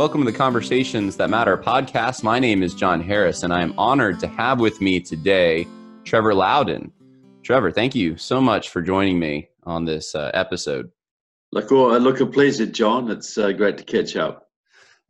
[0.00, 2.22] Welcome to the Conversations That Matter podcast.
[2.22, 5.66] My name is John Harris, and I am honored to have with me today
[6.04, 6.90] Trevor Loudon.
[7.42, 10.90] Trevor, thank you so much for joining me on this uh, episode.
[11.52, 13.10] Look, well, look, a pleasure, John.
[13.10, 14.48] It's uh, great to catch up.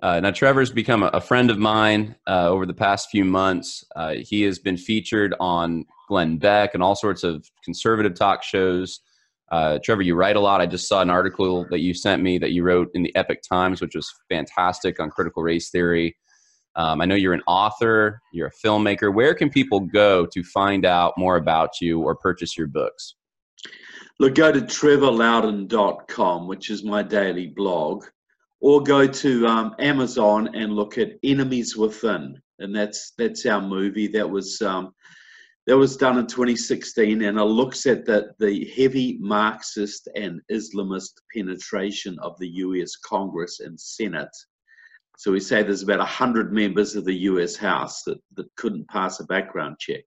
[0.03, 3.85] Uh, now, Trevor's become a, a friend of mine uh, over the past few months.
[3.95, 9.01] Uh, he has been featured on Glenn Beck and all sorts of conservative talk shows.
[9.51, 10.61] Uh, Trevor, you write a lot.
[10.61, 13.43] I just saw an article that you sent me that you wrote in the Epoch
[13.43, 16.17] Times, which was fantastic on critical race theory.
[16.77, 19.13] Um, I know you're an author, you're a filmmaker.
[19.13, 23.17] Where can people go to find out more about you or purchase your books?
[24.21, 28.05] Look, go to trevorloudon.com, which is my daily blog,
[28.61, 34.09] or go to um, Amazon and look at Enemies Within, and that's that's our movie
[34.09, 34.93] that was um,
[35.71, 41.13] that was done in 2016 and it looks at the, the heavy Marxist and Islamist
[41.33, 44.37] penetration of the US Congress and Senate.
[45.17, 49.21] So we say there's about 100 members of the US House that, that couldn't pass
[49.21, 50.03] a background check.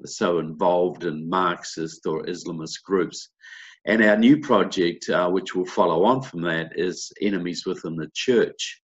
[0.00, 3.30] They're so involved in Marxist or Islamist groups.
[3.86, 8.10] And our new project, uh, which will follow on from that, is Enemies Within the
[8.14, 8.82] Church.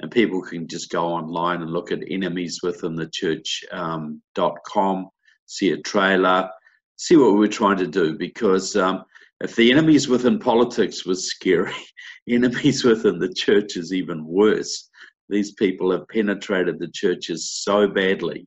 [0.00, 4.98] And people can just go online and look at enemieswithinthechurch.com.
[4.98, 5.08] Um,
[5.46, 6.50] see a trailer,
[6.96, 8.16] see what we're trying to do.
[8.16, 9.04] Because um,
[9.40, 11.74] if the enemies within politics was scary,
[12.28, 14.88] enemies within the church is even worse.
[15.28, 18.46] These people have penetrated the churches so badly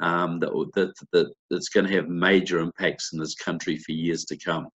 [0.00, 4.24] um, that, that, that it's going to have major impacts in this country for years
[4.26, 4.68] to come.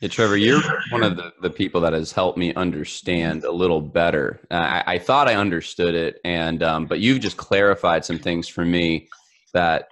[0.00, 3.80] Yeah, Trevor, you're one of the, the people that has helped me understand a little
[3.80, 4.40] better.
[4.50, 8.64] I, I thought I understood it, and um, but you've just clarified some things for
[8.64, 9.08] me
[9.54, 9.86] that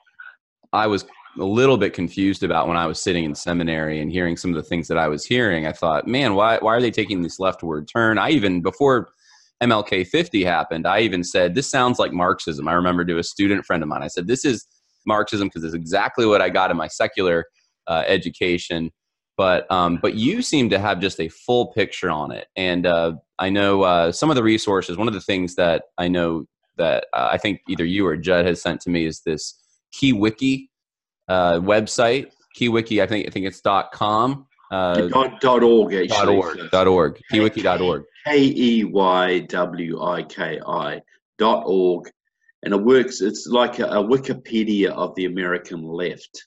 [0.72, 1.04] I was
[1.38, 4.56] a little bit confused about when I was sitting in seminary and hearing some of
[4.56, 5.66] the things that I was hearing.
[5.66, 8.18] I thought, man, why why are they taking this leftward turn?
[8.18, 9.10] I even before
[9.62, 12.66] MLK 50 happened, I even said this sounds like Marxism.
[12.66, 14.66] I remember to a student friend of mine, I said this is
[15.06, 17.46] Marxism because it's exactly what I got in my secular
[17.86, 18.90] uh, education.
[19.36, 23.12] But um, but you seem to have just a full picture on it, and uh,
[23.38, 24.98] I know uh, some of the resources.
[24.98, 26.44] One of the things that I know
[26.76, 29.59] that uh, I think either you or Judd has sent to me is this
[29.94, 30.68] KeyWiki
[31.28, 32.30] uh, website.
[32.58, 34.46] KeyWiki, I think I think it's dot com.
[34.70, 36.08] Uh, dot, dot org actually.
[36.08, 36.70] Dot org.
[36.70, 37.20] Dot org.
[37.32, 38.04] KeyWiki.org.
[38.26, 41.00] K e y w i k i
[41.38, 42.10] dot org,
[42.62, 43.20] and it works.
[43.20, 46.46] It's like a, a Wikipedia of the American left,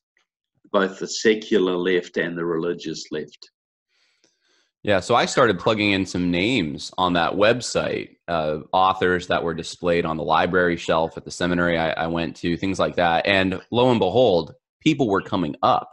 [0.71, 3.49] both the secular left and the religious left.
[4.83, 9.53] Yeah, so I started plugging in some names on that website, uh, authors that were
[9.53, 13.25] displayed on the library shelf at the seminary I, I went to, things like that.
[13.25, 15.89] And lo and behold, people were coming up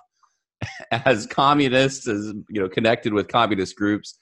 [0.91, 4.19] as communists, as you know, connected with communist groups.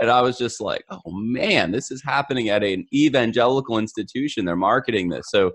[0.00, 4.44] And I was just like, oh man, this is happening at an evangelical institution.
[4.44, 5.26] They're marketing this.
[5.30, 5.50] So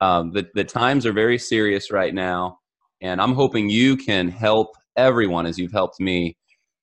[0.00, 2.58] um, the, the times are very serious right now.
[3.02, 6.34] And I'm hoping you can help everyone as you've helped me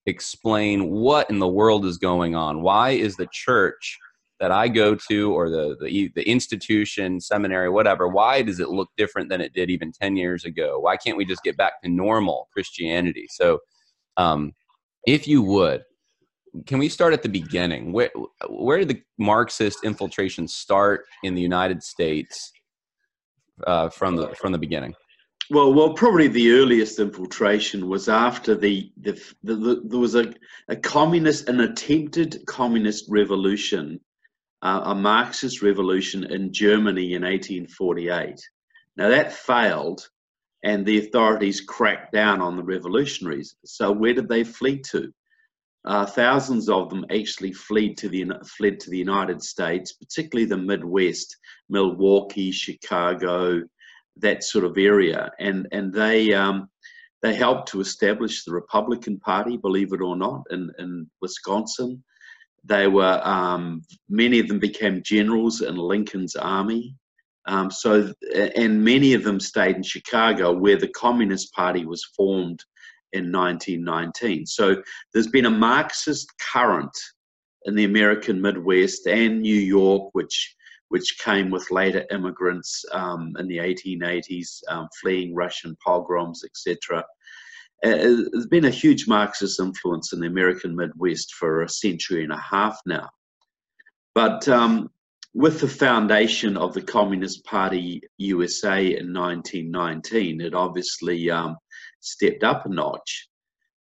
[0.06, 2.62] explain what in the world is going on.
[2.62, 3.98] Why is the church
[4.40, 8.90] that I go to or the, the, the institution, seminary, whatever, why does it look
[8.98, 10.80] different than it did even 10 years ago?
[10.80, 13.28] Why can't we just get back to normal Christianity?
[13.30, 13.60] So,
[14.18, 14.54] um,
[15.08, 15.84] if you would,
[16.66, 17.94] can we start at the beginning?
[17.94, 18.12] Where,
[18.50, 22.52] where did the Marxist infiltration start in the United States
[23.66, 24.94] uh, from the from the beginning?
[25.50, 30.34] Well, well, probably the earliest infiltration was after the, the, the, the there was a,
[30.70, 34.00] a communist, an attempted communist revolution,
[34.62, 38.40] uh, a Marxist revolution in Germany in 1848.
[38.96, 40.08] Now that failed,
[40.64, 43.56] and the authorities cracked down on the revolutionaries.
[43.66, 45.14] So where did they flee to?
[45.86, 50.58] Uh, thousands of them actually fled to the fled to the United States, particularly the
[50.58, 51.36] Midwest,
[51.68, 53.64] Milwaukee, Chicago,
[54.18, 56.70] that sort of area, and and they um,
[57.22, 62.04] they helped to establish the Republican Party, believe it or not, in in Wisconsin.
[62.64, 66.96] They were um, many of them became generals in Lincoln's army.
[67.46, 68.14] Um, so
[68.56, 72.64] and many of them stayed in Chicago, where the Communist Party was formed
[73.12, 74.46] in 1919.
[74.46, 74.82] So
[75.14, 76.98] there's been a Marxist current
[77.66, 80.56] in the American Midwest and New York, which
[80.94, 87.00] which came with later immigrants um, in the 1880s um, fleeing Russian pogroms, etc.
[87.84, 87.96] Uh,
[88.32, 92.38] there's been a huge Marxist influence in the American Midwest for a century and a
[92.38, 93.10] half now.
[94.14, 94.92] But um,
[95.34, 101.58] with the foundation of the Communist Party USA in 1919, it obviously um,
[102.02, 103.30] stepped up a notch.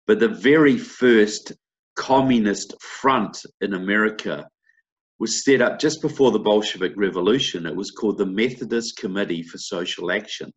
[0.07, 1.51] But the very first
[1.95, 4.47] communist front in America
[5.19, 7.65] was set up just before the Bolshevik Revolution.
[7.65, 10.51] It was called the Methodist Committee for Social Action,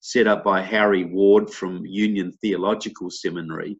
[0.00, 3.78] set up by Harry Ward from Union Theological Seminary.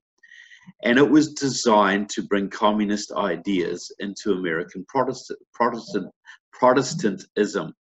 [0.83, 6.11] And it was designed to bring communist ideas into American Protestant, Protestant,
[6.53, 7.75] Protestantism.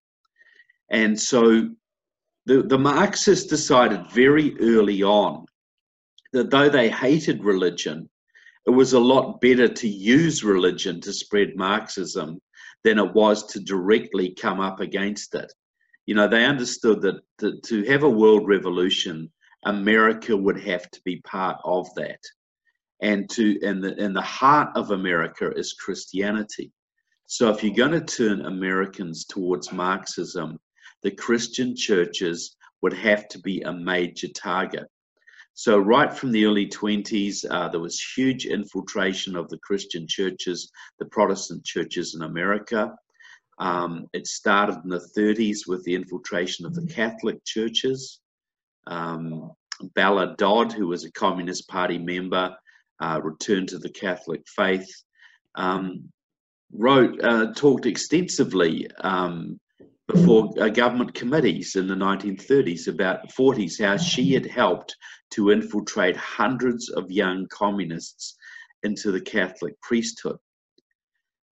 [0.90, 1.70] And so
[2.46, 5.46] the, the Marxists decided very early on
[6.32, 8.09] that though they hated religion,
[8.66, 12.40] it was a lot better to use religion to spread Marxism
[12.84, 15.52] than it was to directly come up against it.
[16.06, 19.30] You know, they understood that to, to have a world revolution,
[19.64, 22.20] America would have to be part of that.
[23.02, 26.70] And to and the and the heart of America is Christianity.
[27.26, 30.58] So if you're going to turn Americans towards Marxism,
[31.02, 34.86] the Christian churches would have to be a major target.
[35.54, 40.70] So, right from the early 20s, uh, there was huge infiltration of the Christian churches,
[40.98, 42.94] the Protestant churches in America.
[43.58, 48.20] Um, it started in the 30s with the infiltration of the Catholic churches.
[48.86, 49.52] Um,
[49.94, 52.56] Bella Dodd, who was a Communist Party member,
[53.00, 54.90] uh, returned to the Catholic faith.
[55.56, 56.10] Um,
[56.72, 59.58] wrote, uh, talked extensively um,
[60.06, 64.96] before uh, government committees in the 1930s about 40s how she had helped
[65.30, 68.36] to infiltrate hundreds of young communists
[68.82, 70.38] into the Catholic priesthood.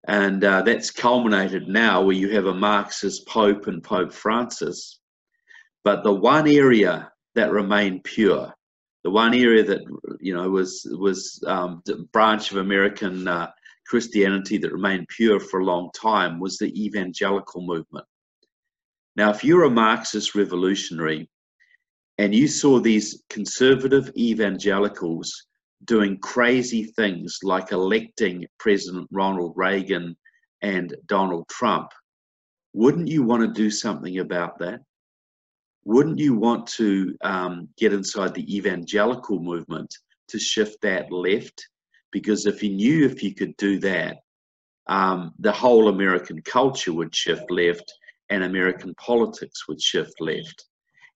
[0.06, 5.00] And uh, that's culminated now where you have a Marxist Pope and Pope Francis.
[5.84, 8.52] But the one area that remained pure,
[9.04, 9.82] the one area that
[10.20, 11.82] you know was was um,
[12.12, 13.50] branch of American uh,
[13.86, 18.06] Christianity that remained pure for a long time was the evangelical movement.
[19.16, 21.28] Now, if you're a Marxist revolutionary
[22.18, 25.46] and you saw these conservative evangelicals
[25.84, 30.16] doing crazy things like electing President Ronald Reagan
[30.60, 31.88] and Donald Trump,
[32.74, 34.80] wouldn't you want to do something about that?
[35.84, 39.94] Wouldn't you want to um, get inside the evangelical movement
[40.28, 41.66] to shift that left?
[42.10, 44.16] Because if you knew if you could do that,
[44.88, 47.92] um, the whole American culture would shift left
[48.30, 50.67] and American politics would shift left.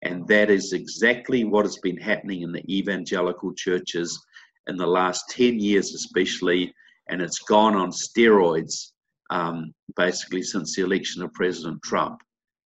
[0.03, 4.21] And that is exactly what has been happening in the evangelical churches
[4.67, 6.75] in the last 10 years, especially.
[7.09, 8.93] And it's gone on steroids
[9.31, 12.21] um, basically since the election of President Trump.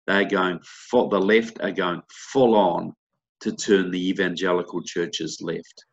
[0.07, 0.61] They're going,
[0.91, 2.03] for, the left are going
[2.33, 2.93] full on
[3.41, 5.85] to turn the evangelical churches left.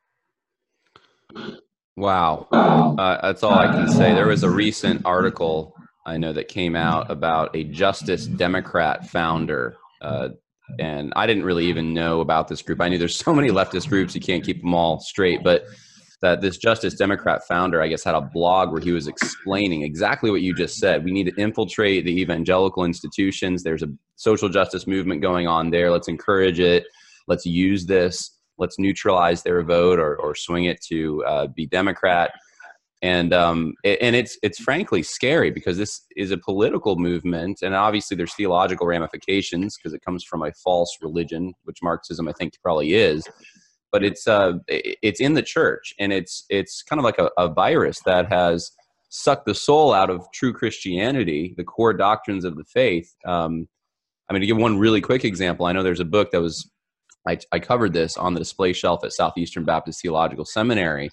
[1.98, 2.48] Wow.
[2.52, 4.14] Uh, that's all I can say.
[4.14, 9.78] There was a recent article I know that came out about a Justice Democrat founder.
[10.02, 10.30] Uh,
[10.80, 12.82] and I didn't really even know about this group.
[12.82, 15.44] I knew there's so many leftist groups, you can't keep them all straight.
[15.44, 15.66] But
[16.22, 20.30] that this Justice Democrat founder, I guess, had a blog where he was explaining exactly
[20.30, 21.04] what you just said.
[21.04, 23.64] We need to infiltrate the evangelical institutions.
[23.64, 25.90] There's a social justice movement going on there.
[25.90, 26.86] Let's encourage it.
[27.28, 28.38] Let's use this.
[28.60, 32.32] Let's neutralize their vote or, or swing it to uh, be Democrat
[33.02, 38.16] and um, and it's it's frankly scary because this is a political movement, and obviously
[38.16, 42.94] there's theological ramifications because it comes from a false religion, which Marxism I think probably
[42.94, 43.28] is.
[43.92, 47.50] But it's uh, it's in the church, and it's it's kind of like a, a
[47.50, 48.72] virus that has
[49.10, 53.14] sucked the soul out of true Christianity, the core doctrines of the faith.
[53.26, 53.68] Um,
[54.30, 56.70] I mean, to give one really quick example, I know there's a book that was
[57.28, 61.10] I, I covered this on the display shelf at Southeastern Baptist Theological Seminary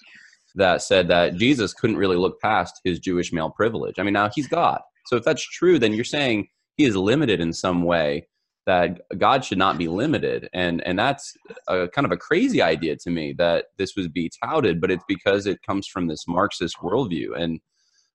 [0.59, 3.99] that said that Jesus couldn't really look past his Jewish male privilege.
[3.99, 4.81] I mean, now he's God.
[5.07, 8.29] So if that's true, then you're saying he is limited in some way
[8.67, 10.49] that God should not be limited.
[10.53, 11.35] And and that's
[11.69, 15.05] a kind of a crazy idea to me that this would be touted, but it's
[15.09, 17.35] because it comes from this Marxist worldview.
[17.35, 17.61] And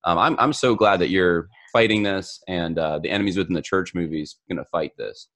[0.04, 3.62] um, I'm I'm so glad that you're fighting this, and uh, the enemies within the
[3.62, 5.28] church movies going to fight this.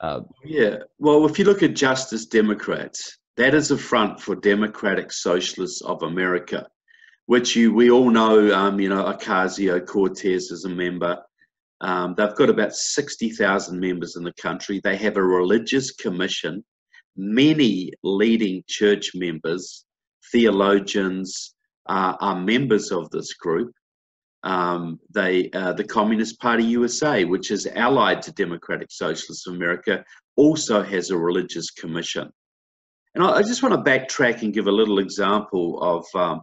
[0.00, 5.12] Uh, yeah, well, if you look at Justice Democrats, that is a front for Democratic
[5.12, 6.66] Socialists of America,
[7.26, 8.54] which you we all know.
[8.54, 11.18] Um, you know, Ocasio Cortez is a member.
[11.80, 14.80] Um, they've got about sixty thousand members in the country.
[14.82, 16.64] They have a religious commission.
[17.16, 19.84] Many leading church members,
[20.32, 21.54] theologians,
[21.86, 23.72] uh, are members of this group.
[24.42, 30.02] Um, they, uh, the Communist Party USA, which is allied to Democratic Socialists of America,
[30.36, 32.30] also has a religious commission.
[33.14, 36.42] And I, just want to backtrack and give a little example of um,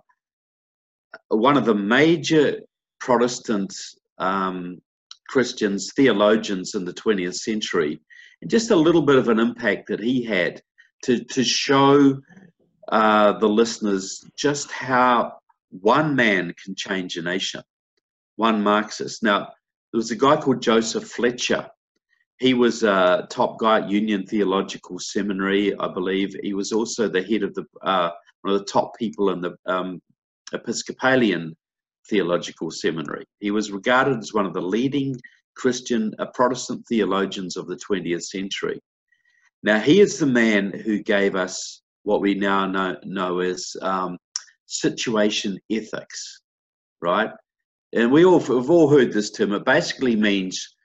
[1.30, 2.60] one of the major
[3.00, 3.74] Protestant
[4.18, 4.82] um,
[5.30, 8.02] Christians, theologians in the 20th century,
[8.42, 10.62] and just a little bit of an impact that he had
[11.04, 12.20] to, to show
[12.90, 15.34] uh, the listeners just how
[15.70, 17.62] one man can change a nation.
[18.36, 19.24] one Marxist.
[19.24, 19.40] Now,
[19.92, 21.70] there was a guy called Joseph Fletcher.
[22.40, 26.36] He was a top guy at Union Theological Seminary, I believe.
[26.44, 29.56] He was also the head of the uh, one of the top people in the
[29.66, 30.00] um,
[30.54, 31.56] Episcopalian
[32.10, 33.26] Theological Seminary.
[33.40, 35.16] He was regarded as one of the leading
[35.56, 38.80] Christian uh, Protestant theologians of the 20th century.
[39.64, 44.18] Now, he is the man who gave us what we now know, know as um,
[44.68, 46.42] situation ethics,
[47.02, 47.32] right?
[47.94, 49.54] And we all have all heard this term.
[49.54, 50.76] It basically means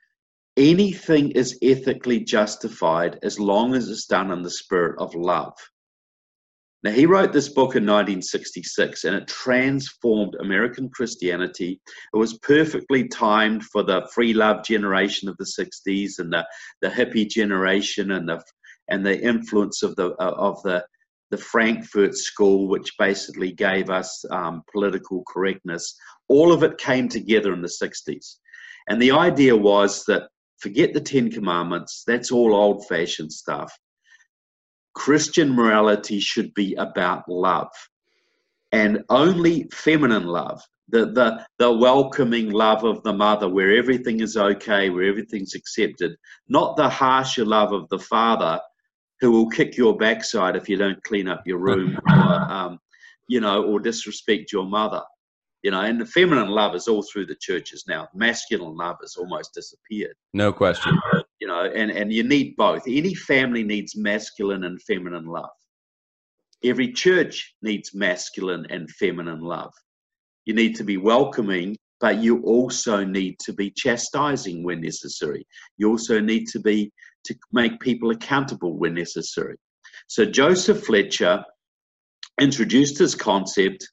[0.57, 5.53] anything is ethically justified as long as it's done in the spirit of love.
[6.83, 11.79] Now, he wrote this book in 1966 and it transformed American Christianity.
[12.13, 16.45] It was perfectly timed for the free love generation of the 60s and the,
[16.81, 18.43] the hippie generation and the,
[18.89, 20.85] and the influence of the, of the,
[21.31, 25.95] the Frankfurt School, which basically gave us um, political correctness.
[26.27, 28.35] All of it came together in the 60s.
[28.89, 30.23] And the idea was that
[30.63, 33.77] forget the Ten Commandments, that's all old fashioned stuff
[34.93, 37.71] Christian morality should be about love
[38.71, 40.61] and only feminine love.
[40.89, 46.15] The, the, the welcoming love of the mother, where everything is okay, where everything's accepted,
[46.47, 48.59] not the harsher love of the father
[49.19, 52.79] who will kick your backside if you don't clean up your room or, um,
[53.27, 55.01] you know, or disrespect your mother.
[55.63, 58.09] You know, and the feminine love is all through the churches now.
[58.13, 60.15] Masculine love has almost disappeared.
[60.33, 60.93] No question
[61.43, 62.83] you know, and, and you need both.
[62.87, 65.49] Any family needs masculine and feminine love.
[66.63, 69.73] Every church needs masculine and feminine love.
[70.45, 75.45] You need to be welcoming, but you also need to be chastising when necessary.
[75.75, 76.93] You also need to be
[77.25, 79.57] to make people accountable when necessary.
[80.07, 81.43] So Joseph Fletcher
[82.39, 83.85] introduced this concept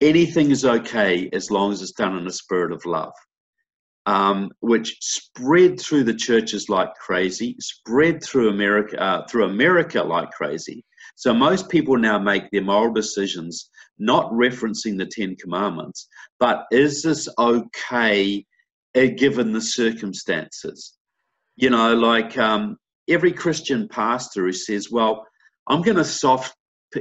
[0.00, 3.12] anything is okay as long as it's done in a spirit of love
[4.06, 10.30] um, which spread through the churches like crazy, spread through America, uh, through America like
[10.30, 10.84] crazy.
[11.16, 17.02] So most people now make their moral decisions not referencing the Ten Commandments, but is
[17.02, 18.44] this okay
[18.96, 20.96] uh, given the circumstances?
[21.56, 22.78] You know, like um,
[23.08, 25.26] every Christian pastor who says, "Well,
[25.68, 26.54] I'm going to soft,"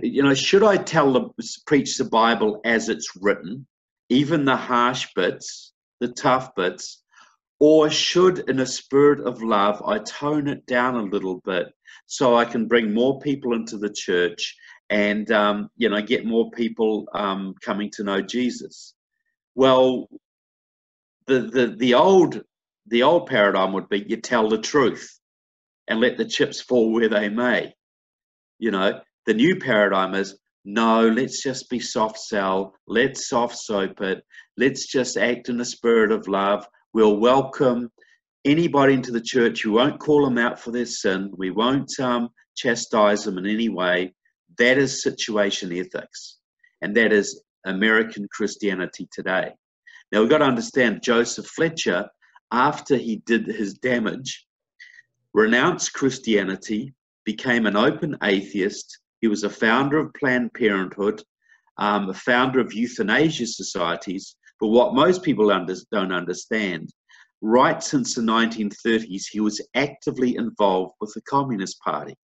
[0.04, 1.30] you know, should I tell the
[1.66, 3.68] preach the Bible as it's written,
[4.10, 5.74] even the harsh bits?
[6.00, 7.04] the tough bits,
[7.60, 11.68] or should, in a spirit of love, I tone it down a little bit
[12.06, 14.56] so I can bring more people into the church
[14.90, 18.96] and um, you know get more people um, coming to know Jesus?
[19.56, 20.08] Well,
[21.28, 22.42] the the the old
[22.88, 25.20] the old paradigm would be you tell the truth
[25.88, 27.74] and let the chips fall where they may.
[28.58, 32.74] You know, the new paradigm is no, let's just be soft sell.
[32.88, 34.24] Let's soft soap it.
[34.58, 36.68] Let's just act in the spirit of love.
[36.94, 37.92] We'll welcome
[38.46, 39.66] anybody into the church.
[39.66, 41.32] We won't call them out for their sin.
[41.36, 44.14] We won't um, chastise them in any way.
[44.58, 46.38] That is situation ethics.
[46.82, 49.54] And that is American Christianity today.
[50.12, 52.10] Now we've got to understand Joseph Fletcher,
[52.52, 54.48] after he did his damage,
[55.34, 56.94] renounced Christianity,
[57.26, 61.24] became an open atheist, he was a founder of Planned Parenthood,
[61.78, 64.36] um, a founder of euthanasia societies.
[64.60, 66.90] But what most people under, don't understand,
[67.42, 72.16] right since the 1930s, he was actively involved with the Communist Party.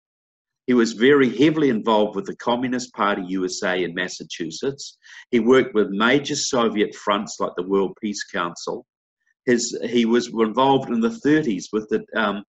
[0.67, 4.97] He was very heavily involved with the Communist Party USA in Massachusetts.
[5.29, 8.85] He worked with major Soviet fronts like the World Peace Council.
[9.45, 12.43] His, he was involved in the 30s with the um,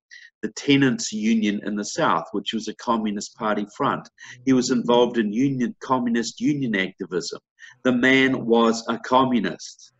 [0.46, 4.08] the tenants union in the south which was a communist party front.
[4.44, 7.40] He was involved in union communist union activism.
[7.82, 9.92] The man was a communist.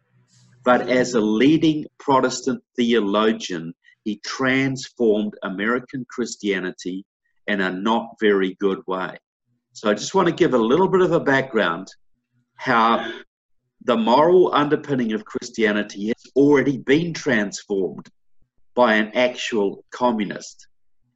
[0.65, 3.75] But as a leading protestant theologian
[4.05, 7.05] he transformed american christianity
[7.49, 9.19] in a not very good way.
[9.73, 11.88] So i just want to give a little bit of a background
[12.55, 13.11] how
[13.83, 18.09] the moral underpinning of christianity has already been transformed
[18.76, 20.68] by an actual communist.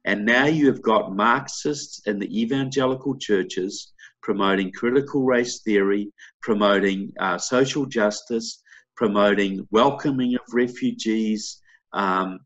[0.03, 7.11] And now you have got Marxists in the evangelical churches promoting critical race theory, promoting
[7.19, 8.61] uh, social justice,
[8.95, 11.61] promoting welcoming of refugees,
[11.93, 12.39] um,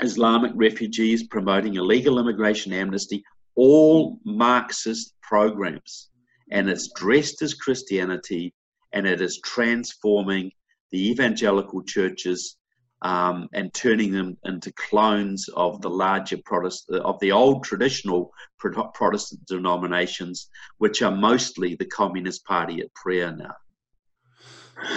[0.00, 3.24] Islamic refugees, promoting illegal immigration amnesty,
[3.54, 6.10] all Marxist programs.
[6.50, 8.54] And it's dressed as Christianity
[8.92, 10.52] and it is transforming
[10.90, 12.57] the evangelical churches
[13.02, 19.46] um, and turning them into clones of the larger Protestant, of the old traditional Protestant
[19.46, 23.54] denominations, which are mostly the Communist Party at prayer now.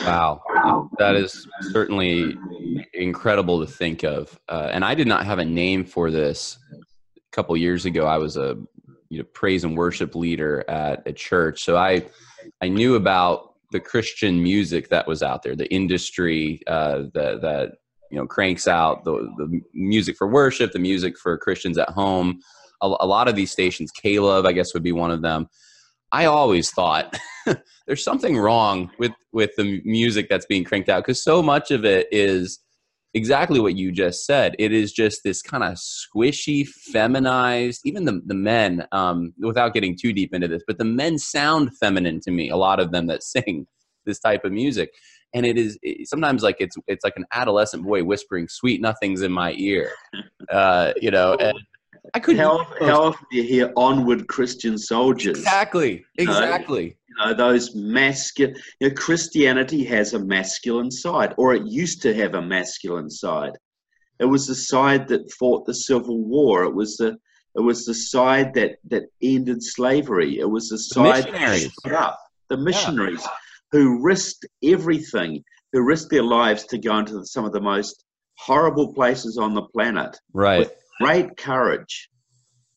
[0.05, 2.37] Wow, that is certainly
[2.93, 4.39] incredible to think of.
[4.47, 8.05] Uh, and I did not have a name for this a couple years ago.
[8.05, 8.57] I was a
[9.09, 12.05] you know praise and worship leader at a church, so I
[12.61, 17.71] I knew about the Christian music that was out there, the industry uh, that that
[18.11, 22.39] you know cranks out the the music for worship, the music for Christians at home.
[22.83, 25.47] A, a lot of these stations, K-LOVE, I guess, would be one of them.
[26.11, 27.17] I always thought
[27.87, 31.85] there's something wrong with with the music that's being cranked out because so much of
[31.85, 32.59] it is
[33.13, 34.55] exactly what you just said.
[34.59, 37.81] It is just this kind of squishy, feminized.
[37.85, 41.77] Even the the men, um, without getting too deep into this, but the men sound
[41.77, 42.49] feminine to me.
[42.49, 43.67] A lot of them that sing
[44.05, 44.91] this type of music,
[45.33, 49.21] and it is it, sometimes like it's it's like an adolescent boy whispering "sweet nothings
[49.21, 49.91] in my ear,"
[50.51, 51.35] uh, you know.
[51.35, 51.57] And
[52.13, 55.37] I how often do you hear "onward Christian soldiers"?
[55.37, 56.97] Exactly, exactly.
[57.07, 58.55] You know, those masculine.
[58.79, 63.53] You know, Christianity has a masculine side, or it used to have a masculine side.
[64.19, 66.63] It was the side that fought the Civil War.
[66.63, 67.17] It was the
[67.55, 70.39] it was the side that that ended slavery.
[70.39, 71.71] It was the side the missionaries.
[71.83, 72.19] that up
[72.49, 73.29] the missionaries yeah.
[73.71, 78.03] Who risked everything, who risked their lives to go into some of the most
[78.37, 80.17] horrible places on the planet.
[80.33, 80.69] Right
[81.01, 82.09] great courage.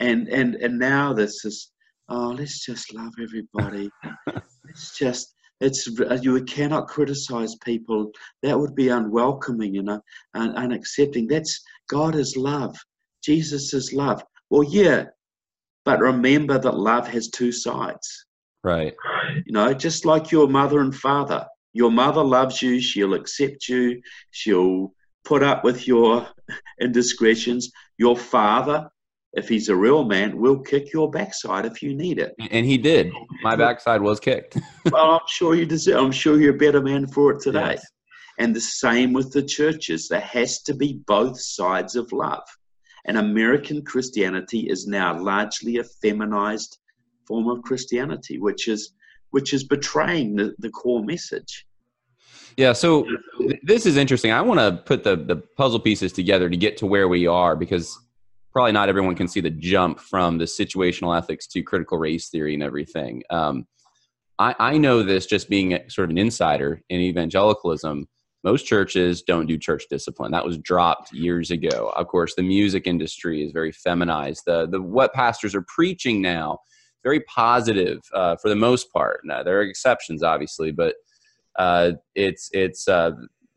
[0.00, 1.70] And and and now this is
[2.08, 3.90] oh let's just love everybody.
[4.68, 5.86] it's just it's
[6.22, 8.10] you cannot criticize people.
[8.42, 10.00] That would be unwelcoming and, uh,
[10.34, 11.28] and unaccepting.
[11.28, 12.76] That's God is love.
[13.22, 14.22] Jesus is love.
[14.50, 15.04] Well, yeah,
[15.84, 18.26] but remember that love has two sides.
[18.64, 18.94] Right.
[19.44, 21.46] You know, just like your mother and father.
[21.74, 22.80] Your mother loves you.
[22.80, 24.00] She'll accept you.
[24.30, 24.94] She'll
[25.24, 26.26] put up with your
[26.80, 27.70] indiscretions.
[27.98, 28.88] Your father,
[29.34, 32.34] if he's a real man, will kick your backside if you need it.
[32.50, 33.12] And he did.
[33.42, 34.56] My backside was kicked.
[34.90, 36.02] well, I'm sure you deserve.
[36.02, 37.72] I'm sure you're a better man for it today.
[37.72, 37.86] Yes.
[38.38, 40.08] And the same with the churches.
[40.08, 42.42] There has to be both sides of love.
[43.06, 46.78] And American Christianity is now largely a feminized
[47.26, 48.92] form of Christianity, which is
[49.30, 51.66] which is betraying the, the core message.
[52.56, 53.04] Yeah, so
[53.64, 54.30] this is interesting.
[54.30, 57.56] I want to put the the puzzle pieces together to get to where we are
[57.56, 57.98] because
[58.52, 62.54] probably not everyone can see the jump from the situational ethics to critical race theory
[62.54, 63.22] and everything.
[63.28, 63.66] Um,
[64.38, 68.06] I, I know this just being a, sort of an insider in evangelicalism.
[68.44, 70.30] Most churches don't do church discipline.
[70.30, 71.92] That was dropped years ago.
[71.96, 74.42] Of course, the music industry is very feminized.
[74.46, 76.58] The the what pastors are preaching now
[77.04, 79.20] very positive uh, for the most part.
[79.24, 80.96] Now there are exceptions, obviously, but
[81.56, 83.12] uh, it's it's uh,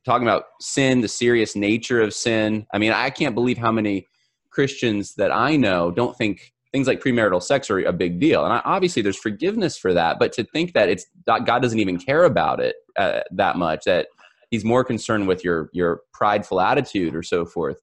[0.06, 2.68] talking about sin, the serious nature of sin.
[2.72, 4.06] I mean, I can't believe how many
[4.52, 8.44] Christians that I know don't think things like premarital sex are a big deal.
[8.44, 10.20] And I, obviously, there's forgiveness for that.
[10.20, 14.08] But to think that it's God doesn't even care about it uh, that much, that
[14.52, 17.80] He's more concerned with your your prideful attitude or so forth.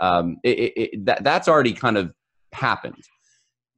[0.00, 2.12] Um, it, it, it, that that's already kind of
[2.52, 3.04] happened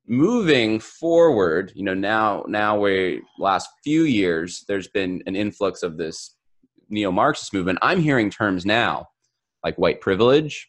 [0.09, 5.97] moving forward you know now now we last few years there's been an influx of
[5.97, 6.37] this
[6.89, 7.79] neo-marxist movement.
[7.83, 9.09] I'm hearing terms now
[9.65, 10.69] like white privilege.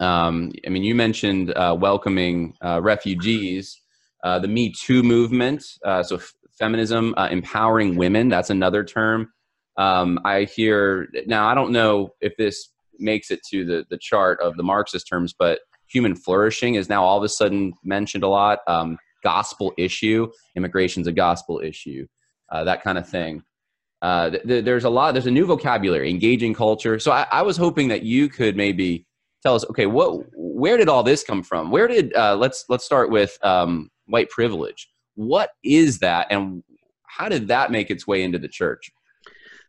[0.00, 3.80] Um, i mean you mentioned uh, welcoming uh, refugees
[4.24, 9.32] uh, the me too movement uh, so f- feminism uh, empowering women that's another term.
[9.76, 14.40] Um, i hear now i don't know if this makes it to the, the chart
[14.40, 18.28] of the marxist terms but human flourishing is now all of a sudden mentioned a
[18.28, 18.60] lot.
[18.66, 22.06] Um, gospel issue, immigration's a gospel issue,
[22.50, 23.42] uh, that kind of thing.
[24.00, 25.12] Uh, th- th- there's a lot.
[25.12, 26.98] There's a new vocabulary, engaging culture.
[26.98, 29.06] So I, I, was hoping that you could maybe
[29.42, 31.72] tell us, okay, what, where did all this come from?
[31.72, 34.88] Where did uh, let's let's start with um, white privilege.
[35.16, 36.62] What is that, and
[37.06, 38.90] how did that make its way into the church?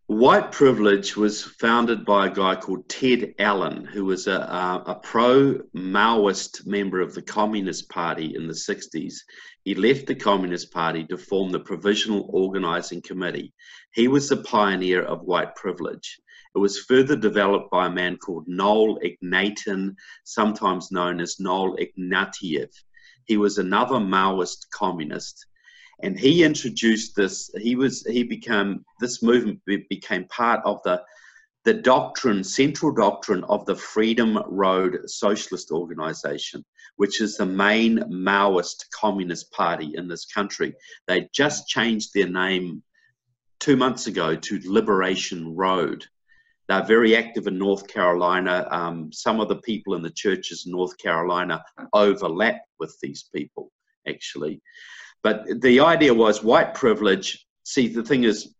[0.10, 4.96] White privilege was founded by a guy called Ted Allen, who was a, a, a
[4.96, 9.18] pro Maoist member of the Communist Party in the 60s.
[9.64, 13.54] He left the Communist Party to form the Provisional Organizing Committee.
[13.94, 16.20] He was the pioneer of white privilege.
[16.56, 19.94] It was further developed by a man called Noel Ignatiev,
[20.24, 22.70] sometimes known as Noel Ignatin.
[23.26, 25.46] He was another Maoist communist
[26.02, 31.02] and he introduced this he was he became this movement became part of the
[31.66, 36.64] the doctrine central doctrine of the freedom road socialist organization
[36.96, 40.74] which is the main maoist communist party in this country
[41.08, 42.82] they just changed their name
[43.60, 46.06] two months ago to liberation road
[46.70, 48.68] they're very active in North Carolina.
[48.70, 53.72] Um, some of the people in the churches in North Carolina overlap with these people,
[54.08, 54.62] actually.
[55.24, 57.46] But the idea was white privilege.
[57.64, 58.56] See, the thing is,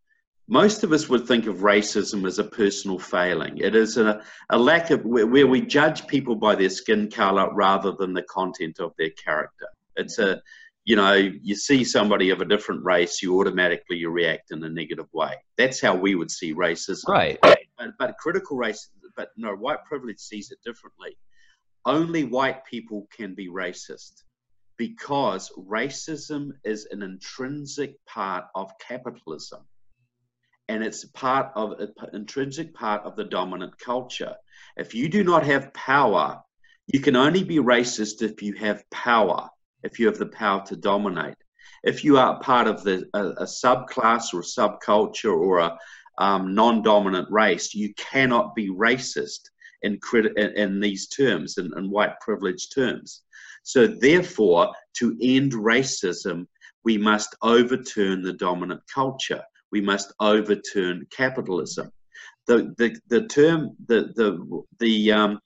[0.48, 3.60] most of us would think of racism as a personal failing.
[3.60, 7.54] It is a, a lack of where, where we judge people by their skin color
[7.54, 9.68] rather than the content of their character.
[9.96, 10.42] It's a,
[10.86, 14.70] you know, you see somebody of a different race, you automatically you react in a
[14.70, 15.36] negative way.
[15.56, 17.08] That's how we would see racism.
[17.08, 17.38] Right.
[17.44, 17.60] But,
[18.00, 21.16] but critical race, but no, white privilege sees it differently.
[21.86, 24.24] Only white people can be racist
[24.80, 29.60] because racism is an intrinsic part of capitalism
[30.70, 34.34] and it's part of an intrinsic part of the dominant culture.
[34.78, 36.42] If you do not have power,
[36.88, 39.50] you can only be racist if you have power,
[39.84, 41.36] if you have the power to dominate.
[41.84, 45.78] If you are part of the, a, a subclass or a subculture or a
[46.20, 49.42] um, non-dominant race, you cannot be racist
[49.82, 53.24] in, in, in these terms, in, in white privilege terms.
[53.70, 56.48] So therefore, to end racism,
[56.84, 61.92] we must overturn the dominant culture we must overturn capitalism.
[62.48, 65.40] The, the, the term, the, the, the, um,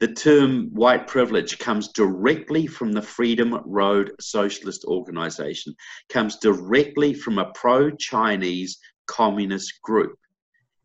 [0.00, 5.74] the term white privilege comes directly from the Freedom Road Socialist Organization,
[6.10, 10.18] comes directly from a pro-Chinese communist group.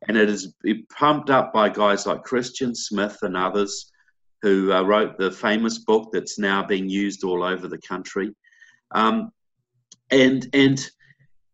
[0.08, 0.54] And it is
[0.98, 3.92] pumped up by guys like Christian Smith and others
[4.42, 8.34] who uh, wrote the famous book that's now being used all over the country.
[8.92, 9.32] Um,
[10.10, 10.90] and, and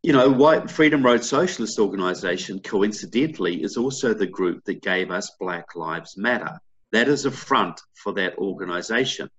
[0.03, 5.31] you know, White Freedom Road Socialist Organization, coincidentally, is also the group that gave us
[5.39, 6.59] Black Lives Matter.
[6.91, 9.29] That is a front for that organization.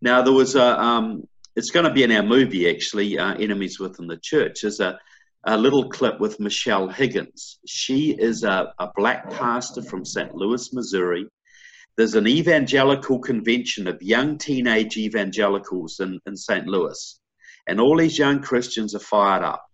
[0.00, 3.80] Now, there was a, um, it's going to be in our movie actually, uh, Enemies
[3.80, 5.00] Within the Church, is a,
[5.44, 7.58] a little clip with Michelle Higgins.
[7.66, 10.32] She is a, a black pastor from St.
[10.34, 11.26] Louis, Missouri.
[11.98, 16.66] There's an evangelical convention of young teenage evangelicals in, in St.
[16.66, 17.20] Louis,
[17.66, 19.68] and all these young Christians are fired up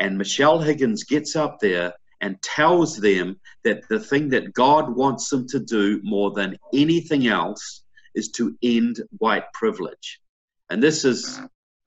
[0.00, 1.92] and Michelle Higgins gets up there
[2.22, 7.26] and tells them that the thing that God wants them to do more than anything
[7.26, 10.20] else is to end white privilege.
[10.70, 11.40] And this is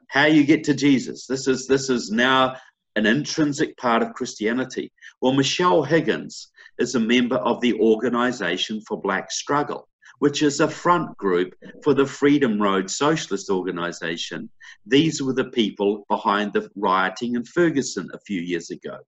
[0.08, 1.26] how you get to Jesus.
[1.26, 2.56] This is this is now
[2.96, 4.92] an intrinsic part of Christianity.
[5.20, 9.88] Well, Michelle Higgins is a member of the Organization for Black Struggle
[10.20, 14.50] which is a front group for the Freedom Road Socialist Organization.
[14.86, 19.00] These were the people behind the rioting in Ferguson a few years ago.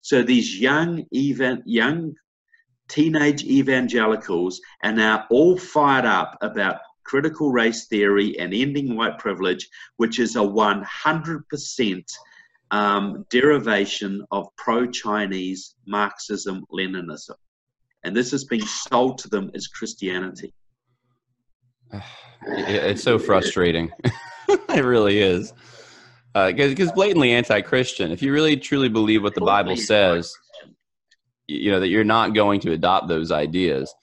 [0.00, 2.14] So these young, even, young
[2.88, 9.68] teenage evangelicals are now all fired up about critical race theory and ending white privilege,
[9.96, 12.04] which is a 100%
[12.72, 17.36] um, derivation of pro Chinese Marxism Leninism.
[18.02, 20.52] And this is being sold to them as Christianity.
[22.42, 23.92] it's so frustrating.
[24.48, 25.52] it really is.
[26.34, 28.10] Because uh, blatantly anti-Christian.
[28.10, 30.34] If you really truly believe what the Bible says,
[31.46, 33.94] you know that you're not going to adopt those ideas.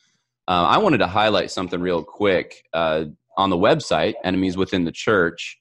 [0.47, 3.05] Uh, I wanted to highlight something real quick uh,
[3.35, 5.58] on the website, Enemies Within the Church.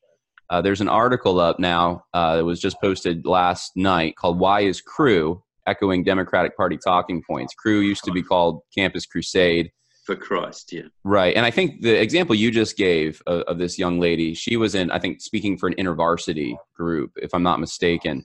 [0.50, 4.60] Uh, there's an article up now uh, that was just posted last night called "Why
[4.60, 7.54] Is Cru echoing Democratic Party talking points.
[7.54, 9.70] Cru used to be called Campus Crusade
[10.04, 10.84] for Christ, yeah.
[11.04, 11.36] Right.
[11.36, 14.74] And I think the example you just gave of, of, this young lady, she was
[14.74, 18.24] in, I think, speaking for an intervarsity group, if I'm not mistaken.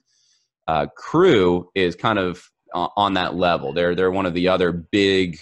[0.66, 3.74] Uh, Cru is kind of on that level.
[3.74, 5.38] They're, they're one of the other big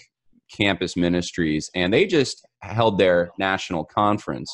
[0.52, 4.52] campus ministries, and they just held their national conference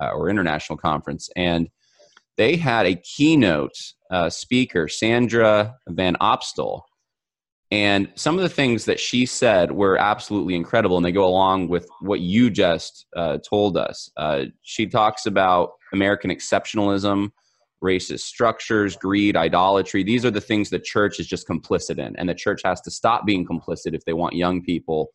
[0.00, 1.28] uh, or international conference.
[1.36, 1.68] And
[2.36, 3.76] they had a keynote
[4.10, 6.82] uh, speaker, Sandra Van Opstal,
[7.72, 11.68] and some of the things that she said were absolutely incredible, and they go along
[11.68, 14.08] with what you just uh, told us.
[14.16, 17.30] Uh, she talks about American exceptionalism,
[17.82, 20.04] racist structures, greed, idolatry.
[20.04, 22.90] These are the things the church is just complicit in, and the church has to
[22.90, 25.10] stop being complicit if they want young people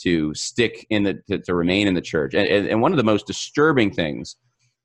[0.00, 2.34] to stick in the to, to remain in the church.
[2.34, 4.36] And, and, and one of the most disturbing things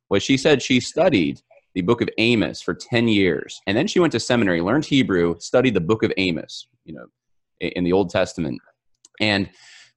[0.09, 1.41] was she said she studied
[1.75, 3.59] the book of Amos for 10 years.
[3.67, 7.05] And then she went to seminary, learned Hebrew, studied the book of Amos, you know,
[7.59, 8.59] in the Old Testament.
[9.19, 9.49] And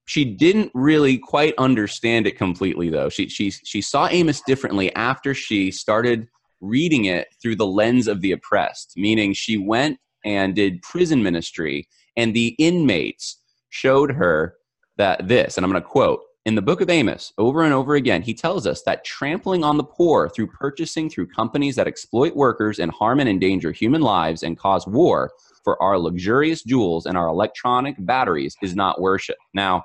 [0.05, 3.09] she didn't really quite understand it completely though.
[3.09, 6.27] She she she saw Amos differently after she started
[6.59, 11.87] reading it through the lens of the oppressed, meaning she went and did prison ministry
[12.17, 13.37] and the inmates
[13.69, 14.55] showed her
[15.01, 17.95] that this, and I'm going to quote, in the book of Amos, over and over
[17.95, 22.35] again, he tells us that trampling on the poor through purchasing through companies that exploit
[22.35, 25.31] workers and harm and endanger human lives and cause war
[25.63, 29.37] for our luxurious jewels and our electronic batteries is not worship.
[29.55, 29.83] Now,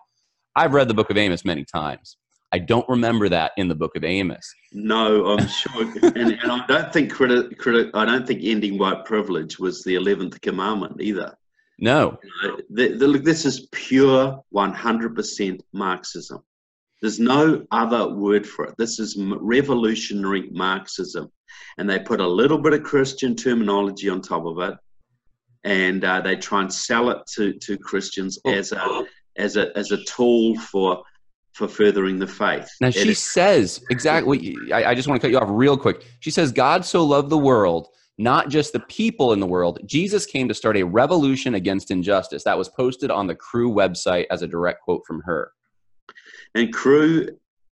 [0.55, 2.19] I've read the book of Amos many times.
[2.53, 4.55] I don't remember that in the book of Amos.
[4.73, 9.07] No, I'm sure, and, and, I don't think credit, credit, I don't think ending white
[9.07, 11.35] privilege was the eleventh commandment either.
[11.79, 12.19] No,
[12.71, 16.43] the, the, this is pure 100% Marxism.
[17.03, 18.75] There's no other word for it.
[18.79, 21.31] This is revolutionary Marxism,
[21.77, 24.79] and they put a little bit of Christian terminology on top of it,
[25.65, 28.53] and uh, they try and sell it to, to Christians oh.
[28.53, 29.05] as a
[29.37, 31.03] as a as a tool for
[31.53, 32.69] for furthering the faith.
[32.81, 34.57] Now she says exactly.
[34.73, 36.05] I, I just want to cut you off real quick.
[36.21, 39.79] She says, "God so loved the world." Not just the people in the world.
[39.85, 42.45] Jesus came to start a revolution against injustice.
[42.45, 45.53] That was posted on the Cru website as a direct quote from her.
[46.55, 47.29] And Cru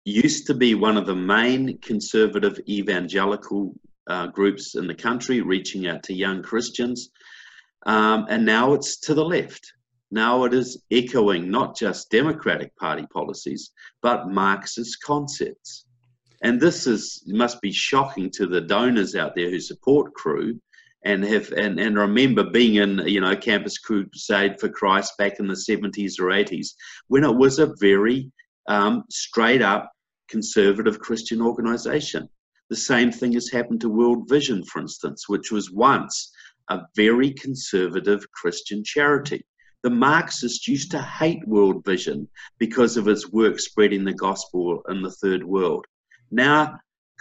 [0.05, 3.75] used to be one of the main conservative evangelical
[4.09, 7.11] uh, groups in the country, reaching out to young Christians.
[7.87, 9.73] Um, and now it's to the left.
[10.11, 13.71] Now it is echoing not just Democratic Party policies,
[14.03, 15.87] but Marxist concepts.
[16.43, 20.61] And this is must be shocking to the donors out there who support Cru
[21.05, 25.47] and have and, and remember being in you know Campus Crusade for Christ back in
[25.47, 26.69] the 70s or 80s
[27.09, 28.31] when it was a very
[28.69, 29.93] um, straight up
[30.29, 32.29] conservative Christian organization.
[32.71, 36.33] The same thing has happened to World Vision, for instance, which was once
[36.69, 39.45] a very conservative Christian charity.
[39.83, 42.29] The Marxists used to hate World Vision
[42.59, 45.85] because of its work spreading the gospel in the third world.
[46.33, 46.81] Now,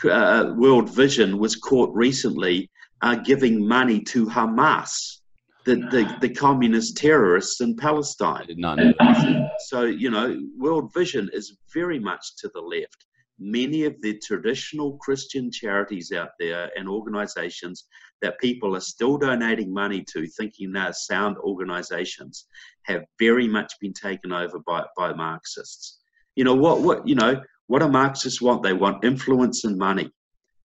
[0.10, 2.72] uh, World Vision was caught recently
[3.02, 5.20] uh, giving money to Hamas,
[5.66, 8.42] the, the, the, communist terrorists in Palestine.
[8.42, 9.52] I did not know that.
[9.68, 13.06] So, you know, World Vision is very much to the left.
[13.38, 17.86] Many of the traditional Christian charities out there and organizations
[18.22, 22.46] that people are still donating money to, thinking they're sound organizations,
[22.84, 26.00] have very much been taken over by, by Marxists.
[26.36, 26.82] You know what?
[26.82, 27.42] What you know?
[27.72, 28.64] What do Marxists want?
[28.64, 30.12] They want influence and money.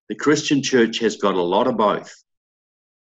[0.09, 2.13] The Christian church has got a lot of both.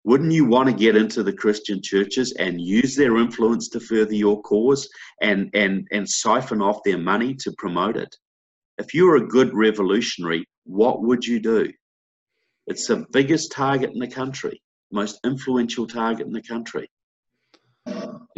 [0.05, 4.13] Wouldn't you want to get into the Christian churches and use their influence to further
[4.13, 4.87] your cause
[5.21, 8.15] and, and, and siphon off their money to promote it?
[8.77, 11.69] If you were a good revolutionary, what would you do?
[12.67, 14.61] It's the biggest target in the country,
[14.93, 16.89] most influential target in the country.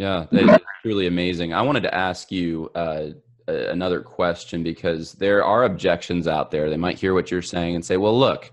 [0.00, 1.54] Yeah, that's truly amazing.
[1.54, 3.10] I wanted to ask you uh,
[3.46, 6.70] another question because there are objections out there.
[6.70, 8.52] They might hear what you're saying and say, "Well, look,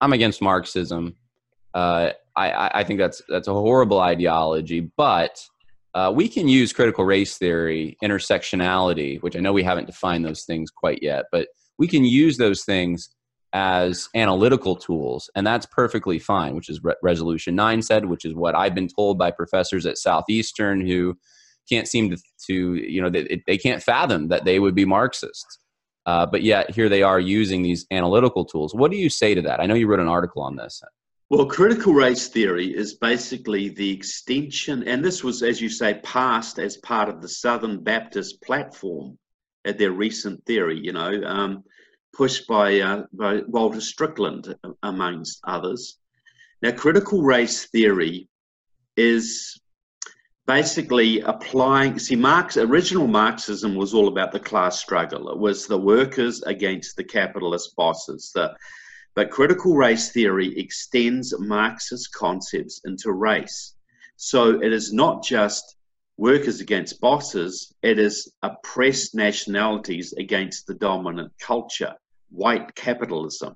[0.00, 1.16] I'm against Marxism.
[1.74, 5.44] Uh, I, I, think that's that's a horrible ideology, but."
[5.92, 10.44] Uh, we can use critical race theory, intersectionality, which I know we haven't defined those
[10.44, 13.10] things quite yet, but we can use those things
[13.52, 18.34] as analytical tools, and that's perfectly fine, which is Re- Resolution 9 said, which is
[18.34, 21.18] what I've been told by professors at Southeastern who
[21.70, 25.58] can't seem to, to you know, they, they can't fathom that they would be Marxists.
[26.06, 28.74] Uh, but yet here they are using these analytical tools.
[28.74, 29.60] What do you say to that?
[29.60, 30.82] I know you wrote an article on this.
[31.28, 36.58] Well, critical race theory is basically the extension, and this was, as you say, passed
[36.58, 39.16] as part of the Southern Baptist platform
[39.64, 40.80] at their recent theory.
[40.80, 41.62] You know, um,
[42.12, 45.98] pushed by, uh, by Walter Strickland, amongst others.
[46.62, 48.28] Now, critical race theory
[48.96, 49.60] is
[50.50, 51.96] basically applying.
[52.00, 55.30] See, Marx, original Marxism was all about the class struggle.
[55.30, 58.32] It was the workers against the capitalist bosses.
[58.34, 58.56] The,
[59.14, 63.76] but critical race theory extends Marxist concepts into race.
[64.16, 65.76] So it is not just
[66.16, 71.94] workers against bosses, it is oppressed nationalities against the dominant culture,
[72.28, 73.54] white capitalism.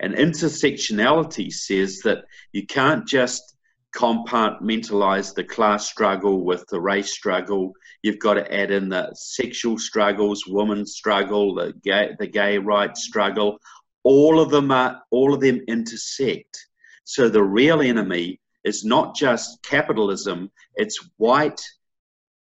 [0.00, 3.52] And intersectionality says that you can't just
[3.94, 7.72] compartmentalize the class struggle with the race struggle.
[8.02, 13.04] You've got to add in the sexual struggles, women's struggle, the gay, the gay rights
[13.04, 13.58] struggle.
[14.02, 16.66] All of them are, all of them intersect.
[17.04, 21.60] So the real enemy is not just capitalism; it's white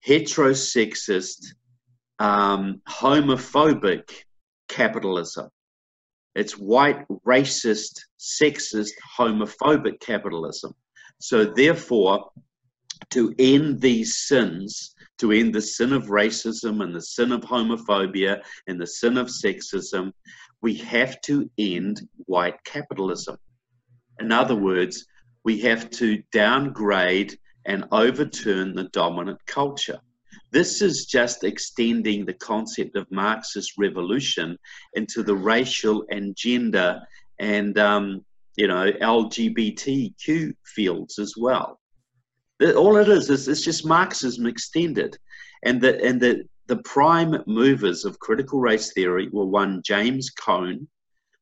[0.07, 1.45] heterosexist,
[2.19, 4.09] um, homophobic
[4.69, 5.49] capitalism.
[6.35, 10.73] It's white, racist, sexist, homophobic capitalism.
[11.23, 12.31] So, therefore,
[13.11, 18.43] to end these sins, to end the sin of racism and the sin of homophobia
[18.67, 20.11] and the sin of sexism,
[20.61, 23.37] we have to end white capitalism.
[24.19, 25.05] In other words,
[25.45, 30.01] we have to downgrade and overturn the dominant culture.
[30.51, 34.57] This is just extending the concept of Marxist revolution
[34.93, 36.99] into the racial and gender
[37.39, 41.79] and um, you know LGBTQ fields as well.
[42.75, 45.17] All it is is it's just Marxism extended,
[45.63, 50.87] and the and the the prime movers of critical race theory were one James Cone,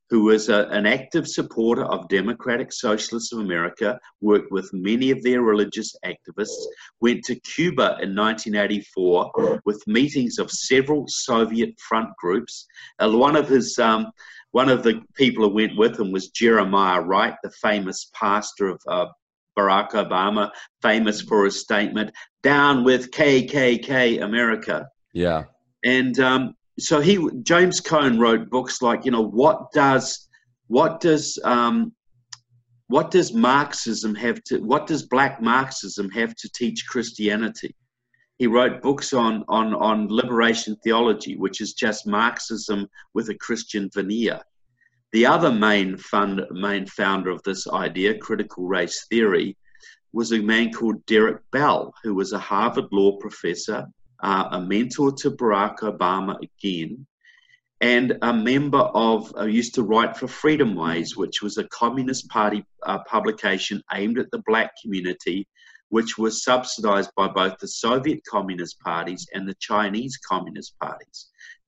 [0.10, 5.24] who was a, an active supporter of Democratic Socialists of America, worked with many of
[5.24, 6.65] their religious activists,
[7.00, 12.65] went to Cuba in 1984 with meetings of several Soviet front groups.
[13.00, 14.12] And one of his um,
[14.51, 18.81] one of the people who went with him was Jeremiah Wright, the famous pastor of
[18.87, 19.05] uh,
[19.57, 22.11] Barack Obama, famous for his statement,
[22.43, 25.45] "Down with KKK America." Yeah.
[25.83, 30.27] And um, so he James Cone wrote books like you know what does
[30.67, 31.93] what does um,
[32.87, 37.75] what does Marxism have to what does black Marxism have to teach Christianity?
[38.41, 43.88] He wrote books on on on liberation theology, which is just Marxism with a Christian
[43.93, 44.41] veneer.
[45.12, 49.56] The other main fund main founder of this idea, critical race theory,
[50.12, 53.86] was a man called Derek Bell, who was a Harvard law professor
[54.23, 57.06] uh, a mentor to Barack Obama again,
[57.80, 62.65] and a member of, uh, used to write for Freedomways, which was a Communist Party
[62.88, 65.47] uh, publication aimed at the black community,
[65.91, 71.27] which was subsidized by both the Soviet Communist parties and the Chinese Communist parties.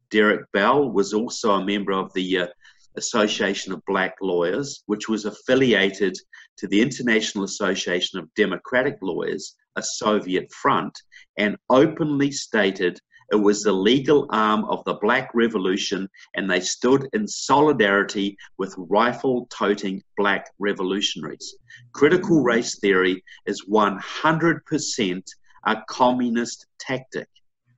[0.09, 2.47] Derek Bell was also a member of the uh,
[2.95, 6.15] Association of Black Lawyers, which was affiliated
[6.57, 10.97] to the International Association of Democratic Lawyers, a Soviet front,
[11.37, 12.99] and openly stated
[13.33, 18.75] it was the legal arm of the Black Revolution and they stood in solidarity with
[18.77, 21.55] rifle toting black revolutionaries.
[21.93, 25.23] Critical race theory is 100%
[25.65, 27.27] a communist tactic.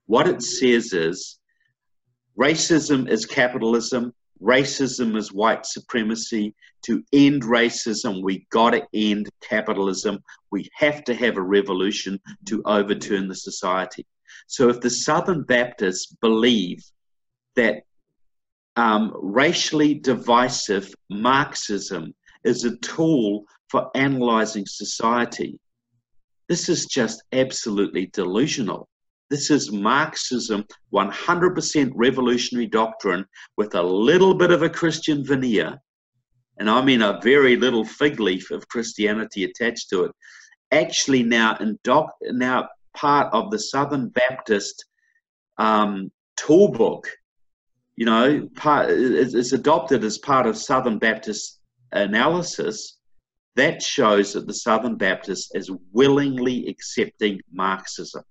[0.07, 1.39] What it says is
[2.37, 6.53] racism is capitalism, racism is white supremacy.
[6.87, 10.19] To end racism, we got to end capitalism.
[10.51, 14.05] We have to have a revolution to overturn the society.
[14.48, 16.84] So, if the Southern Baptists believe
[17.56, 17.84] that
[18.76, 25.60] um, racially divisive Marxism is a tool for analyzing society,
[26.48, 28.88] this is just absolutely delusional.
[29.30, 33.26] This is Marxism, 100% revolutionary doctrine
[33.58, 35.80] with a little bit of a Christian veneer,
[36.60, 40.12] and I mean a very little fig leaf of Christianity attached to it.
[40.71, 44.86] Actually, now doc, now part of the Southern Baptist
[45.58, 47.10] um, toolbook.
[47.95, 51.60] You know, part is adopted as part of Southern Baptist
[51.91, 52.97] analysis.
[53.55, 58.23] That shows that the Southern Baptist is willingly accepting Marxism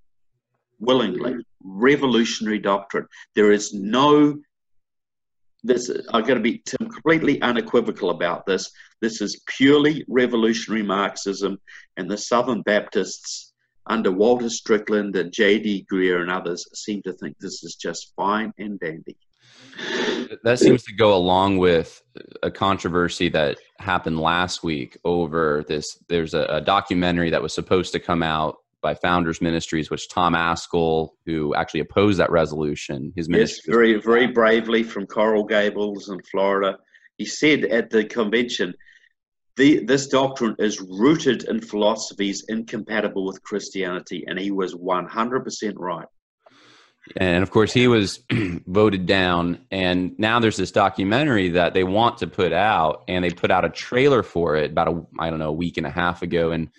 [0.78, 1.44] willingly.
[1.62, 3.06] Revolutionary doctrine.
[3.34, 4.38] There is no
[5.66, 8.70] this I've got to be completely unequivocal about this.
[9.00, 11.58] This is purely revolutionary Marxism,
[11.96, 13.53] and the Southern Baptists
[13.86, 15.86] under Walter Strickland and J.D.
[15.92, 19.16] Greear and others seem to think this is just fine and dandy.
[20.42, 22.02] That seems to go along with
[22.42, 25.98] a controversy that happened last week over this.
[26.08, 30.34] There's a, a documentary that was supposed to come out by Founders Ministries, which Tom
[30.34, 33.62] Ascol, who actually opposed that resolution, his ministry.
[33.66, 36.76] Yes, very, very bravely from Coral Gables in Florida.
[37.16, 38.74] He said at the convention,
[39.56, 46.06] the, this doctrine is rooted in philosophies incompatible with Christianity, and he was 100% right.
[47.16, 48.20] And of course, he was
[48.66, 49.60] voted down.
[49.70, 53.64] And now there's this documentary that they want to put out, and they put out
[53.64, 56.50] a trailer for it about a I don't know a week and a half ago,
[56.50, 56.70] and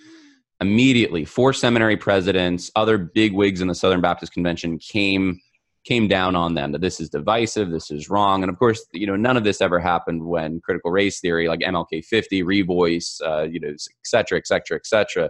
[0.61, 5.39] immediately four seminary presidents other big wigs in the southern baptist convention came
[5.85, 8.43] came down on them that this is divisive this is wrong.
[8.43, 11.59] And of course you know none of this ever happened when critical race theory like
[11.59, 15.29] mlk 50 revoice uh, you know et cetera et cetera et cetera.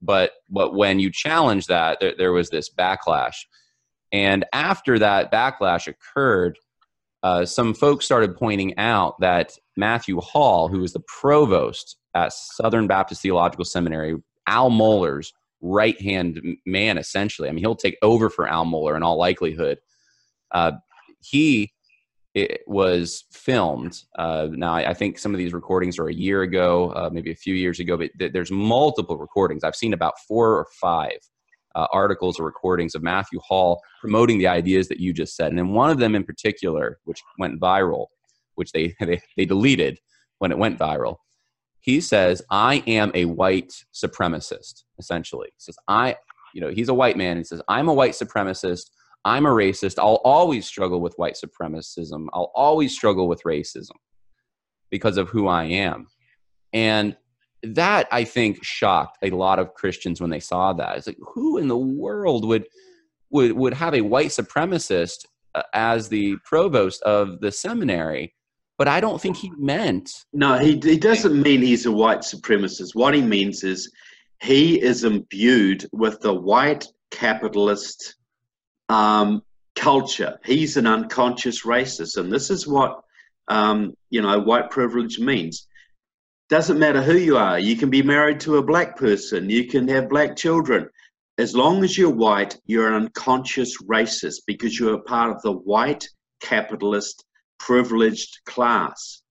[0.00, 3.36] But but when you challenge that there, there was this backlash.
[4.12, 6.58] And after that backlash occurred
[7.22, 12.86] uh, some folks started pointing out that matthew hall who was the provost at southern
[12.86, 15.32] baptist theological seminary Al Mohler's
[15.64, 17.48] right hand man, essentially.
[17.48, 19.78] I mean, he'll take over for Al Mohler in all likelihood.
[20.52, 20.72] Uh,
[21.20, 21.72] he
[22.66, 24.02] was filmed.
[24.18, 27.36] Uh, now, I, think some of these recordings are a year ago, uh, maybe a
[27.36, 29.62] few years ago, but th- there's multiple recordings.
[29.62, 31.18] I've seen about four or five
[31.76, 35.48] uh, articles or recordings of Matthew Hall promoting the ideas that you just said.
[35.48, 38.06] And then one of them in particular, which went viral,
[38.56, 40.00] which they, they, they deleted
[40.38, 41.16] when it went viral,
[41.84, 45.48] he says, I am a white supremacist, essentially.
[45.48, 46.16] He says, I,
[46.54, 47.36] you know, he's a white man.
[47.36, 48.84] He says, I'm a white supremacist.
[49.26, 49.98] I'm a racist.
[49.98, 52.28] I'll always struggle with white supremacism.
[52.32, 53.96] I'll always struggle with racism
[54.90, 56.06] because of who I am.
[56.72, 57.18] And
[57.62, 60.96] that, I think, shocked a lot of Christians when they saw that.
[60.96, 62.66] It's like, who in the world would
[63.30, 68.34] would would have a white supremacist uh, as the provost of the seminary
[68.76, 70.10] but I don't think he meant.
[70.32, 72.94] No, he, he doesn't mean he's a white supremacist.
[72.94, 73.92] What he means is
[74.42, 78.16] he is imbued with the white capitalist
[78.88, 79.42] um,
[79.76, 80.38] culture.
[80.44, 83.00] He's an unconscious racist, and this is what
[83.48, 85.66] um, you know white privilege means.
[86.50, 87.58] Doesn't matter who you are.
[87.58, 89.48] You can be married to a black person.
[89.48, 90.88] You can have black children.
[91.38, 95.52] As long as you're white, you're an unconscious racist because you're a part of the
[95.52, 96.06] white
[96.40, 97.24] capitalist
[97.58, 99.22] privileged class.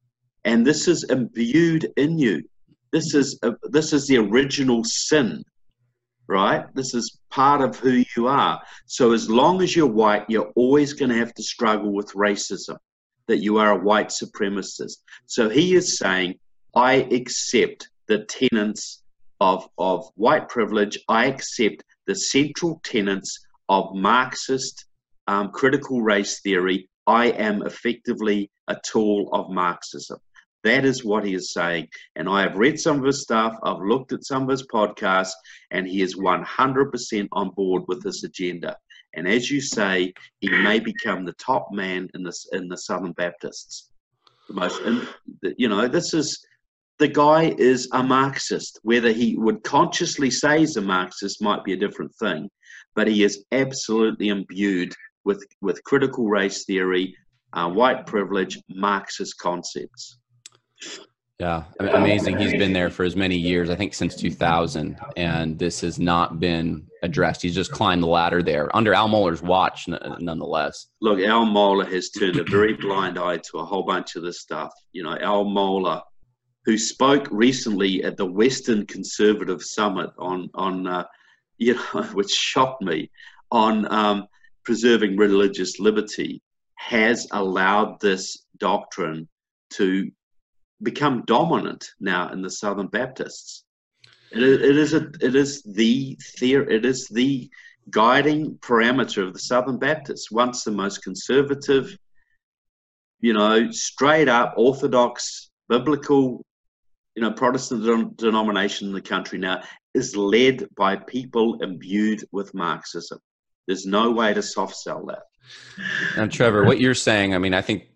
[0.46, 2.44] And this is imbued in you.
[2.92, 5.44] This is a, this is the original sin,
[6.28, 6.66] right?
[6.76, 8.62] This is part of who you are.
[8.86, 12.78] So as long as you're white, you're always going to have to struggle with racism.
[13.28, 14.98] That you are a white supremacist.
[15.28, 16.36] So he is saying,
[16.76, 19.02] I accept the tenets
[19.40, 21.00] of, of white privilege.
[21.08, 24.86] I accept the central tenets of Marxist
[25.28, 30.20] um, critical race theory I am effectively a tool of Marxism.
[30.64, 31.90] That is what he is saying.
[32.16, 35.34] And I have read some of his stuff, I've looked at some of his podcasts,
[35.72, 38.78] and he is 100% on board with this agenda.
[39.16, 43.12] And as you say, he may become the top man in this in the Southern
[43.12, 43.90] Baptists.
[44.48, 44.82] The most,
[45.58, 46.44] you know, this is
[46.98, 48.80] the guy is a Marxist.
[48.84, 52.50] Whether he would consciously say he's a Marxist might be a different thing,
[52.96, 54.94] but he is absolutely imbued
[55.26, 57.16] with, with critical race theory,
[57.54, 60.18] uh, white privilege, Marxist concepts.
[61.40, 62.38] Yeah, amazing.
[62.38, 66.40] He's been there for as many years, I think since 2000, and this has not
[66.40, 67.42] been addressed.
[67.42, 69.88] He's just climbed the ladder there under Al Mohler's watch,
[70.20, 70.88] nonetheless.
[71.02, 74.42] Look, Al Mohler has turned a very blind eye to a whole bunch of this
[74.42, 74.72] stuff.
[74.94, 76.02] You know, Al Mohler,
[76.66, 81.04] who spoke recently at the Western Conservative Summit on, on uh,
[81.58, 83.12] you know, which shocked me,
[83.52, 84.28] on um,
[84.64, 86.42] preserving religious liberty
[86.76, 89.28] has allowed this doctrine
[89.72, 90.12] to
[90.82, 93.64] become dominant now in the Southern Baptists.
[94.32, 97.50] It is, it is a it is the theory it is the
[97.90, 100.32] guiding parameter of the Southern Baptists.
[100.32, 101.96] Once the most conservative,
[103.20, 106.44] you know, straight up Orthodox biblical,
[107.16, 109.62] you know, Protestant denomination in the country now
[109.94, 113.20] is led by people imbued with Marxism.
[113.68, 115.24] There's no way to soft sell that.
[116.18, 117.88] And Trevor, what you're saying, I mean, I think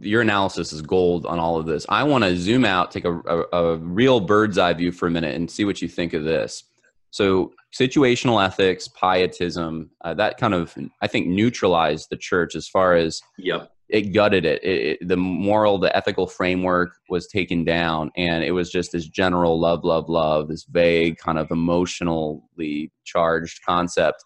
[0.00, 1.84] your analysis is gold on all of this.
[1.88, 5.10] I want to zoom out, take a, a, a, real bird's eye view for a
[5.10, 6.64] minute, and see what you think of this.
[7.10, 12.94] So, situational ethics, pietism, uh, that kind of, I think, neutralized the church as far
[12.94, 13.72] as yep.
[13.88, 14.62] it gutted it.
[14.62, 15.08] It, it.
[15.08, 19.84] The moral, the ethical framework was taken down, and it was just this general love,
[19.84, 24.24] love, love, this vague, kind of emotionally charged concept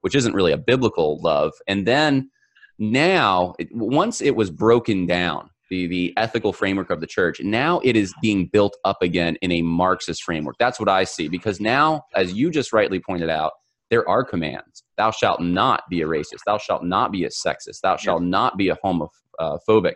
[0.00, 1.52] which isn't really a biblical love.
[1.66, 2.30] And then
[2.78, 7.96] now, once it was broken down, the, the ethical framework of the church, now it
[7.96, 10.56] is being built up again in a Marxist framework.
[10.58, 11.28] That's what I see.
[11.28, 13.52] Because now, as you just rightly pointed out,
[13.90, 14.84] there are commands.
[14.96, 16.40] Thou shalt not be a racist.
[16.44, 17.80] Thou shalt not be a sexist.
[17.82, 18.28] Thou shalt yeah.
[18.28, 19.94] not be a homophobic.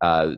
[0.00, 0.34] Uh,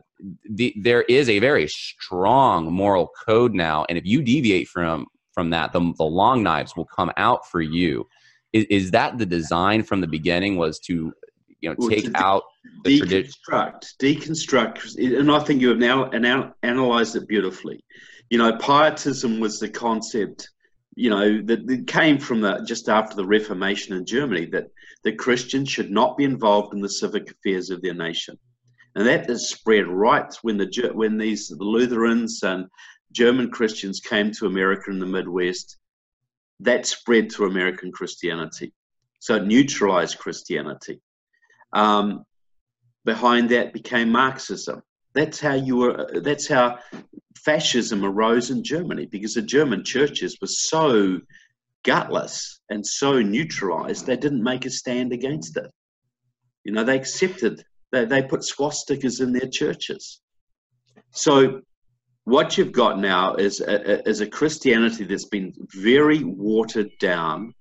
[0.49, 5.49] the, there is a very strong moral code now, and if you deviate from from
[5.49, 8.07] that, the, the long knives will come out for you.
[8.55, 10.55] Is, is that the design from the beginning?
[10.55, 11.13] Was to
[11.59, 12.43] you know take out
[12.85, 17.83] the deconstruct, deconstruct, and I think you have now analyzed it beautifully.
[18.29, 20.49] You know, pietism was the concept.
[20.95, 24.67] You know that, that came from the just after the Reformation in Germany that
[25.03, 28.39] the Christians should not be involved in the civic affairs of their nation,
[28.95, 32.67] and that is spread right when the when these the Lutherans and
[33.11, 35.75] German Christians came to America in the Midwest
[36.59, 38.73] that spread to American Christianity.
[39.19, 41.01] So it neutralized Christianity.
[41.73, 42.25] Um,
[43.03, 44.81] behind that became Marxism.
[45.13, 46.21] That's how you were.
[46.21, 46.79] That's how
[47.37, 51.19] fascism arose in Germany because the German churches were so
[51.83, 55.71] gutless and so neutralized they didn't make a stand against it.
[56.63, 57.63] You know, they accepted.
[57.91, 60.19] They they put swastikas in their churches.
[61.11, 61.61] So
[62.25, 67.53] what you've got now is a, is a Christianity that's been very watered down,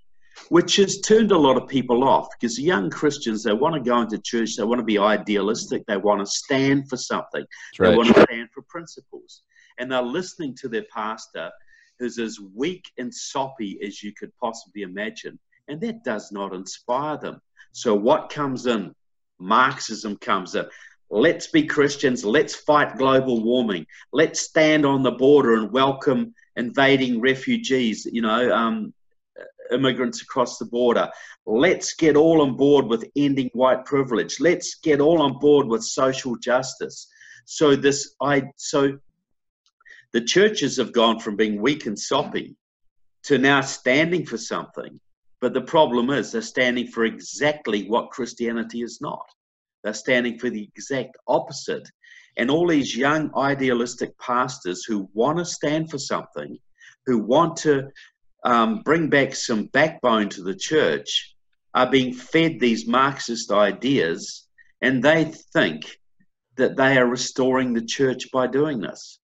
[0.49, 4.01] which has turned a lot of people off because young Christians, they want to go
[4.01, 7.45] into church, they want to be idealistic, they want to stand for something,
[7.79, 7.91] right.
[7.91, 9.43] they want to stand for principles.
[9.79, 11.51] And they're listening to their pastor
[11.99, 15.39] who's as weak and soppy as you could possibly imagine.
[15.69, 17.41] And that does not inspire them.
[17.73, 18.95] So, what comes in?
[19.39, 20.67] Marxism comes in.
[21.11, 22.25] Let's be Christians.
[22.25, 23.87] Let's fight global warming.
[24.13, 28.07] Let's stand on the border and welcome invading refugees.
[28.11, 28.93] You know, um,
[29.73, 31.09] immigrants across the border.
[31.47, 34.41] Let's get all on board with ending white privilege.
[34.41, 37.09] Let's get all on board with social justice.
[37.45, 38.99] So this I so
[40.13, 42.57] the churches have gone from being weak and soppy
[43.25, 45.01] to now standing for something.
[45.41, 49.27] But the problem is they're standing for exactly what Christianity is not.
[49.85, 51.89] They're standing for the exact opposite.
[52.37, 56.59] And all these young idealistic pastors who want to stand for something,
[57.07, 57.91] who want to
[58.45, 61.37] um, bring back some backbone to the church,
[61.74, 64.47] are being fed these Marxist ideas,
[64.80, 65.99] and they think
[66.57, 69.18] that they are restoring the church by doing this.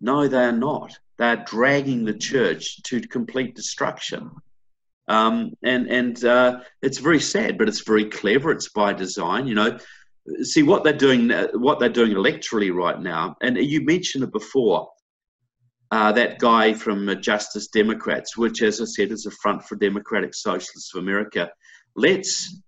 [0.00, 0.98] No, they are not.
[1.18, 4.30] They are dragging the church to complete destruction.
[5.08, 8.50] Um, and and uh, it's very sad, but it's very clever.
[8.50, 9.46] It's by design.
[9.46, 9.78] You know,
[10.42, 11.30] see what they're doing.
[11.30, 13.36] Uh, what they're doing electorally right now.
[13.40, 14.88] And you mentioned it before.
[15.92, 20.34] Uh, that guy from Justice Democrats, which, as I said, is a front for Democratic
[20.34, 21.48] Socialists of America.
[21.94, 22.60] Let's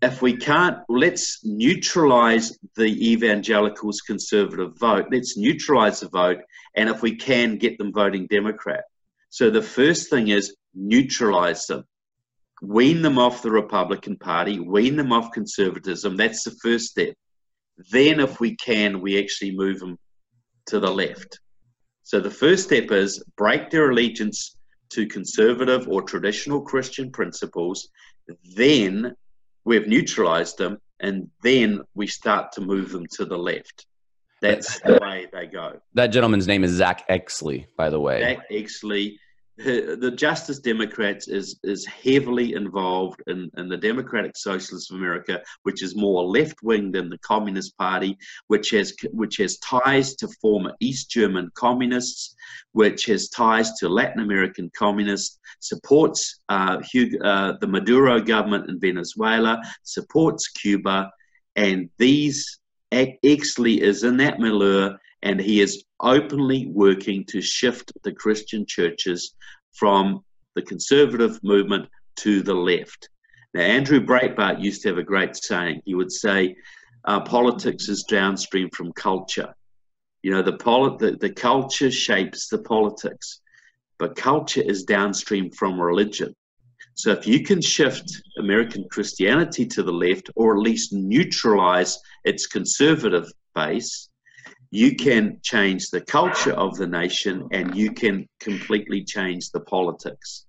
[0.00, 5.06] if we can't, let's neutralize the evangelicals' conservative vote.
[5.10, 6.38] Let's neutralize the vote,
[6.76, 8.84] and if we can, get them voting Democrat.
[9.30, 11.84] So the first thing is neutralize them,
[12.62, 16.16] wean them off the Republican Party, wean them off conservatism.
[16.16, 17.14] That's the first step.
[17.90, 19.98] Then, if we can, we actually move them
[20.66, 21.40] to the left.
[22.02, 24.56] So the first step is break their allegiance
[24.90, 27.88] to conservative or traditional Christian principles.
[28.56, 29.14] Then
[29.64, 33.86] we've neutralized them, and then we start to move them to the left.
[34.40, 35.80] That's the way they go.
[35.94, 38.20] That gentleman's name is Zack Exley, by the way.
[38.20, 39.16] Zack Exley
[39.58, 45.82] the Justice Democrats is is heavily involved in, in the Democratic Socialists of America, which
[45.82, 48.16] is more left wing than the Communist Party,
[48.46, 52.36] which has which has ties to former East German communists,
[52.72, 58.78] which has ties to Latin American communists, supports uh, Hugo, uh, the Maduro government in
[58.78, 61.10] Venezuela, supports Cuba,
[61.56, 62.60] and these
[62.92, 69.34] Exley is in that milieu and he is openly working to shift the Christian churches
[69.72, 70.24] from
[70.54, 73.08] the conservative movement to the left.
[73.54, 75.82] Now, Andrew Breitbart used to have a great saying.
[75.84, 76.56] He would say,
[77.04, 79.54] uh, politics is downstream from culture.
[80.22, 80.52] You know, the,
[80.98, 83.40] the, the culture shapes the politics,
[83.98, 86.34] but culture is downstream from religion.
[86.98, 92.48] So if you can shift American Christianity to the left, or at least neutralize its
[92.48, 94.08] conservative base,
[94.72, 100.46] you can change the culture of the nation and you can completely change the politics.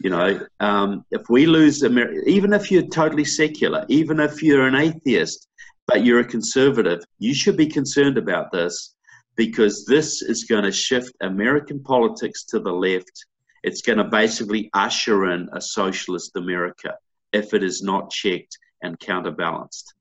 [0.00, 4.66] You know, um, if we lose America, even if you're totally secular, even if you're
[4.66, 5.48] an atheist,
[5.86, 8.94] but you're a conservative, you should be concerned about this
[9.36, 13.26] because this is going to shift American politics to the left.
[13.62, 16.94] It's going to basically usher in a socialist America
[17.32, 19.94] if it is not checked and counterbalanced.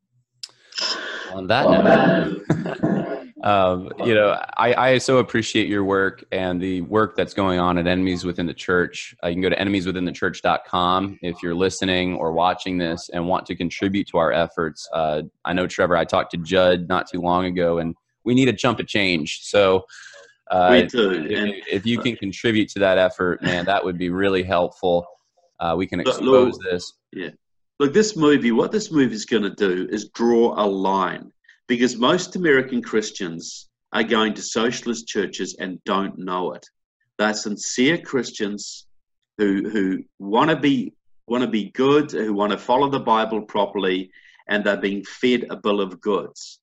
[1.34, 7.16] On that note, um, you know, I, I so appreciate your work and the work
[7.16, 9.16] that's going on at Enemies Within the Church.
[9.24, 13.56] Uh, you can go to enemieswithinthechurch.com if you're listening or watching this and want to
[13.56, 14.90] contribute to our efforts.
[14.92, 18.50] Uh, I know, Trevor, I talked to Judd not too long ago, and we need
[18.50, 19.42] a jump of change.
[19.44, 19.86] So,
[20.52, 20.94] uh, if,
[21.68, 25.06] if, you can contribute to that effort, man, that would be really helpful.
[25.60, 26.94] Uh, we can expose look, this.
[27.14, 27.30] Yeah.
[27.80, 31.32] Look, this movie, what this movie is going to do is draw a line
[31.68, 36.66] because most American Christians are going to socialist churches and don't know it.
[37.18, 38.88] They're sincere Christians
[39.38, 40.94] who who want to be
[41.28, 44.12] want to be good, who want to follow the Bible properly,
[44.50, 46.60] and they're being fed a bill of goods.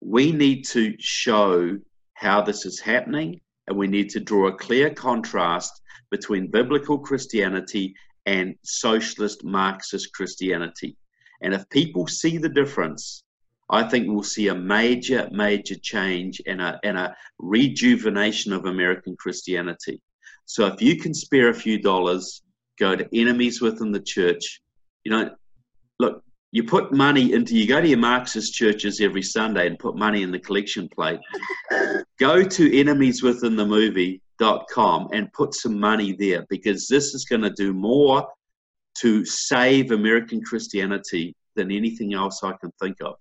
[0.00, 1.78] We need to show
[2.14, 7.94] how this is happening, and we need to draw a clear contrast between biblical Christianity
[8.26, 10.96] and socialist Marxist Christianity.
[11.42, 13.24] And if people see the difference,
[13.70, 19.16] I think we'll see a major, major change and a, and a rejuvenation of American
[19.16, 20.00] Christianity.
[20.46, 22.42] So if you can spare a few dollars,
[22.78, 24.60] go to enemies within the church.
[25.04, 25.30] You know,
[25.98, 26.22] look,
[26.54, 30.22] you put money into, you go to your Marxist churches every Sunday and put money
[30.22, 31.18] in the collection plate.
[32.20, 37.42] go to enemies within the movie.com and put some money there because this is going
[37.42, 38.24] to do more
[39.00, 43.16] to save American Christianity than anything else I can think of.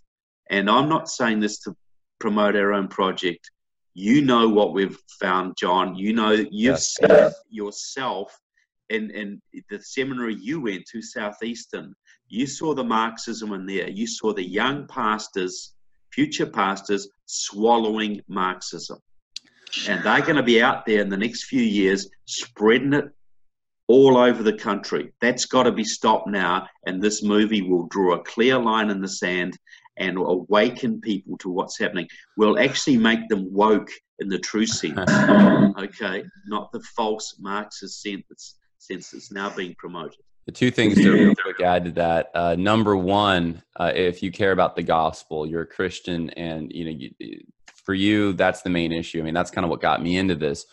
[0.52, 1.76] And I'm not saying this to
[2.20, 3.50] promote our own project.
[3.96, 5.96] You know what we've found, John.
[5.96, 6.94] You know you've yes.
[7.02, 8.32] seen yourself
[8.90, 11.96] in, in the seminary you went to, Southeastern.
[12.34, 13.88] You saw the Marxism in there.
[13.88, 15.76] You saw the young pastors,
[16.12, 18.98] future pastors, swallowing Marxism.
[19.88, 23.06] And they're going to be out there in the next few years spreading it
[23.88, 25.12] all over the country.
[25.22, 29.00] That's got to be stopped now, and this movie will draw a clear line in
[29.00, 29.56] the sand
[29.98, 32.08] and awaken people to what's happening.
[32.36, 34.98] We'll actually make them woke in the true sense,
[35.78, 40.18] okay, not the false Marxist sense, sense that's now being promoted.
[40.46, 42.32] The two things to real quick add to that.
[42.34, 46.86] Uh, number one, uh, if you care about the gospel, you're a Christian, and you
[46.86, 49.20] know, you, for you, that's the main issue.
[49.20, 50.66] I mean, that's kind of what got me into this.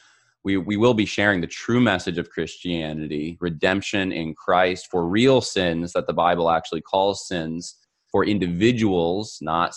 [0.43, 5.41] We we will be sharing the true message of Christianity, redemption in Christ for real
[5.41, 7.77] sins that the Bible actually calls sins
[8.11, 9.73] for individuals, not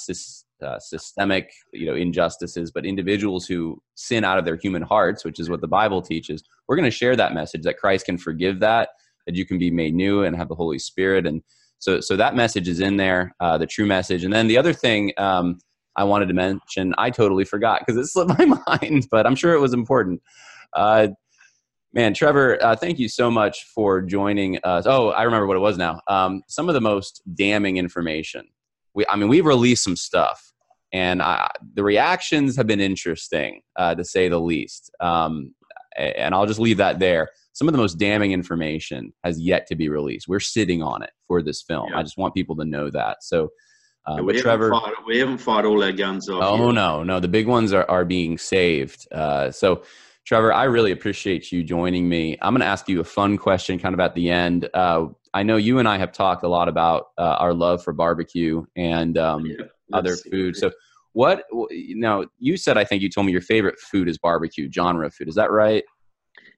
[0.63, 5.39] uh, systemic, you know, injustices, but individuals who sin out of their human hearts, which
[5.39, 6.43] is what the Bible teaches.
[6.67, 8.89] We're going to share that message that Christ can forgive that
[9.25, 11.25] that you can be made new and have the Holy Spirit.
[11.25, 11.41] And
[11.79, 14.23] so, so that message is in there, uh, the true message.
[14.23, 15.59] And then the other thing um,
[15.95, 18.45] I wanted to mention, I totally forgot because it slipped my
[18.81, 20.21] mind, but I'm sure it was important.
[20.73, 21.09] Uh,
[21.93, 24.85] man, Trevor, uh, thank you so much for joining us.
[24.87, 26.01] Oh, I remember what it was now.
[26.07, 28.47] Um, some of the most damning information.
[28.93, 30.53] We, I mean, we've released some stuff,
[30.91, 34.91] and I, the reactions have been interesting, uh, to say the least.
[34.99, 35.53] Um,
[35.95, 39.75] and I'll just leave that there some of the most damning information has yet to
[39.75, 40.27] be released.
[40.27, 41.89] We're sitting on it for this film.
[41.91, 41.99] Yeah.
[41.99, 43.23] I just want people to know that.
[43.23, 43.49] So,
[44.07, 46.43] uh, yeah, we, haven't Trevor, fired, we haven't fired all our guns off.
[46.43, 46.73] Oh yet.
[46.73, 49.07] no, no, the big ones are are being saved.
[49.11, 49.83] Uh, so,
[50.25, 52.37] Trevor, I really appreciate you joining me.
[52.41, 54.67] I'm going to ask you a fun question, kind of at the end.
[54.73, 57.93] Uh, I know you and I have talked a lot about uh, our love for
[57.93, 60.55] barbecue and um, yeah, other food.
[60.55, 60.71] So,
[61.13, 61.43] what?
[61.51, 65.13] Know, you said I think you told me your favorite food is barbecue genre of
[65.13, 65.29] food.
[65.29, 65.83] Is that right?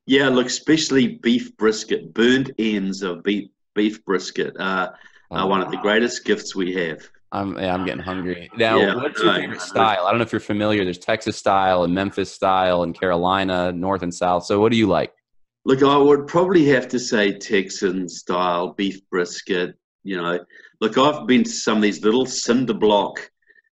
[0.06, 4.92] Yeah, look, especially beef brisket, burnt ends of beef beef brisket uh,
[5.32, 7.08] oh, are one of the greatest gifts we have.
[7.32, 8.80] I'm yeah, I'm getting hungry now.
[8.80, 10.06] Yeah, what's your favorite style?
[10.06, 10.84] I don't know if you're familiar.
[10.84, 14.46] There's Texas style and Memphis style and Carolina, North and South.
[14.46, 15.12] So what do you like?
[15.66, 19.76] Look, I would probably have to say Texan style beef brisket.
[20.04, 20.40] You know,
[20.80, 23.32] look, I've been to some of these little cinder block,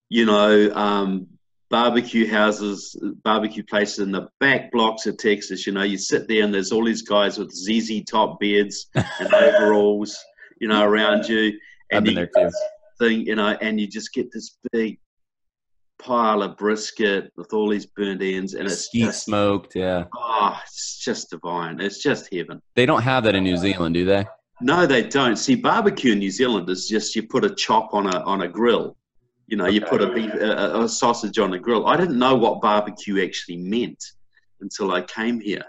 [0.09, 1.27] you know, um,
[1.73, 5.65] barbecue houses, barbecue places in the back blocks of Texas.
[5.65, 9.33] You know, you sit there and there's all these guys with ZZ top beards and
[9.33, 10.15] overalls,
[10.61, 11.51] you know, around you.
[11.89, 12.51] And I've been there too.
[12.99, 14.99] Thing, you know, and you just get this big
[15.97, 19.75] pile of brisket with all these burnt ends, and it's just, smoked.
[19.75, 20.03] Yeah.
[20.15, 21.81] Oh, it's just divine.
[21.81, 22.61] It's just heaven.
[22.75, 24.27] They don't have that in New Zealand, do they?
[24.61, 25.37] No, they don't.
[25.37, 28.47] See, barbecue in New Zealand is just you put a chop on a on a
[28.47, 28.95] grill
[29.47, 29.75] you know, okay.
[29.75, 31.87] you put a, beef, a, a sausage on a grill.
[31.87, 34.03] I didn't know what barbecue actually meant
[34.61, 35.65] until I came here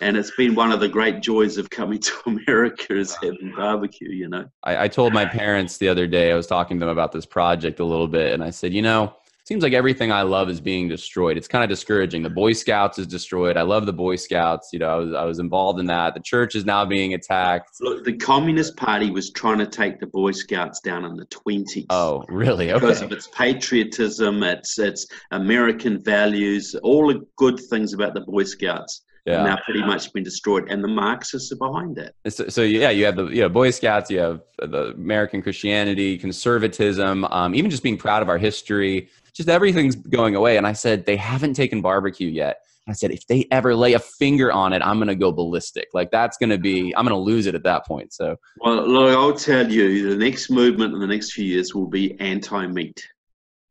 [0.00, 4.10] and it's been one of the great joys of coming to America is having barbecue.
[4.10, 6.92] You know, I, I, told my parents the other day I was talking to them
[6.92, 9.14] about this project a little bit, and I said, you know,
[9.46, 11.36] seems like everything I love is being destroyed.
[11.36, 12.24] It's kind of discouraging.
[12.24, 13.56] The Boy Scouts is destroyed.
[13.56, 14.70] I love the Boy Scouts.
[14.72, 16.14] You know, I was, I was involved in that.
[16.14, 17.70] The church is now being attacked.
[17.80, 21.86] Look, the Communist Party was trying to take the Boy Scouts down in the 20s.
[21.90, 22.72] Oh, really?
[22.72, 22.80] Okay.
[22.80, 28.42] Because of its patriotism, its, its American values, all the good things about the Boy
[28.42, 29.42] Scouts yeah.
[29.42, 32.14] now pretty much been destroyed, and the Marxists are behind it.
[32.28, 36.16] So, so yeah, you have the you know, Boy Scouts, you have the American Christianity,
[36.16, 40.56] conservatism, um, even just being proud of our history, just everything's going away.
[40.56, 42.58] And I said they haven't taken barbecue yet.
[42.88, 45.88] I said if they ever lay a finger on it, I'm gonna go ballistic.
[45.92, 48.12] Like that's gonna be, I'm gonna lose it at that point.
[48.12, 51.88] So well, look, I'll tell you, the next movement in the next few years will
[51.88, 53.08] be anti-meat.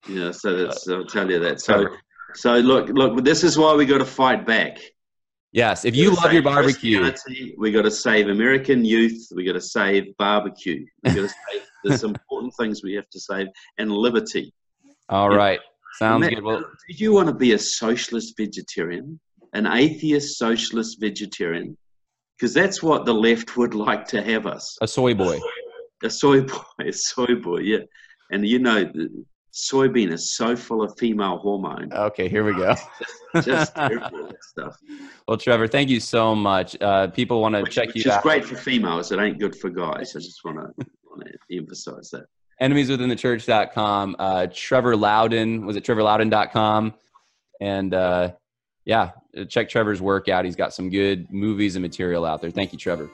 [0.08, 1.62] You know, so that's, I'll tell you that.
[1.62, 1.88] So,
[2.36, 4.80] so look, look, this is why we got to fight back
[5.56, 7.14] Yes, if you love your barbecue,
[7.58, 9.30] we got to save American youth.
[9.34, 10.86] We got to save barbecue.
[11.06, 11.62] We got to save.
[11.86, 13.48] There's important things we have to save,
[13.78, 14.54] and liberty.
[15.10, 16.44] All right, know, sounds good.
[16.44, 19.20] Well, do you want to be a socialist vegetarian,
[19.54, 21.78] an atheist socialist vegetarian?
[22.38, 24.78] Because that's what the left would like to have us.
[24.82, 25.40] A soy boy.
[26.04, 26.62] A soy boy.
[26.82, 27.60] A soy boy.
[27.60, 27.80] Yeah,
[28.32, 28.92] and you know
[29.56, 31.92] soybean is so full of female hormone.
[31.94, 32.76] Okay, here we go.
[33.42, 34.76] just terrible stuff.
[35.28, 36.80] Well, Trevor, thank you so much.
[36.82, 38.24] Uh, people want to check which you out.
[38.24, 39.12] Which is great for females.
[39.12, 40.16] It ain't good for guys.
[40.16, 40.86] I just want to
[41.52, 42.26] emphasize that.
[42.62, 44.16] Enemieswithinthechurch.com.
[44.18, 46.94] Uh, Trevor Loudon, was it trevorloudon.com?
[47.60, 48.32] And uh,
[48.86, 49.12] yeah,
[49.50, 50.46] check Trevor's work out.
[50.46, 52.52] He's got some good movies and material out there.
[52.52, 53.10] Thank you, Trevor.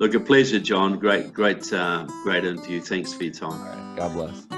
[0.00, 0.98] Look, a pleasure, John.
[0.98, 2.80] Great, great, uh, great interview.
[2.80, 3.96] Thanks for your time.
[3.96, 4.57] God bless.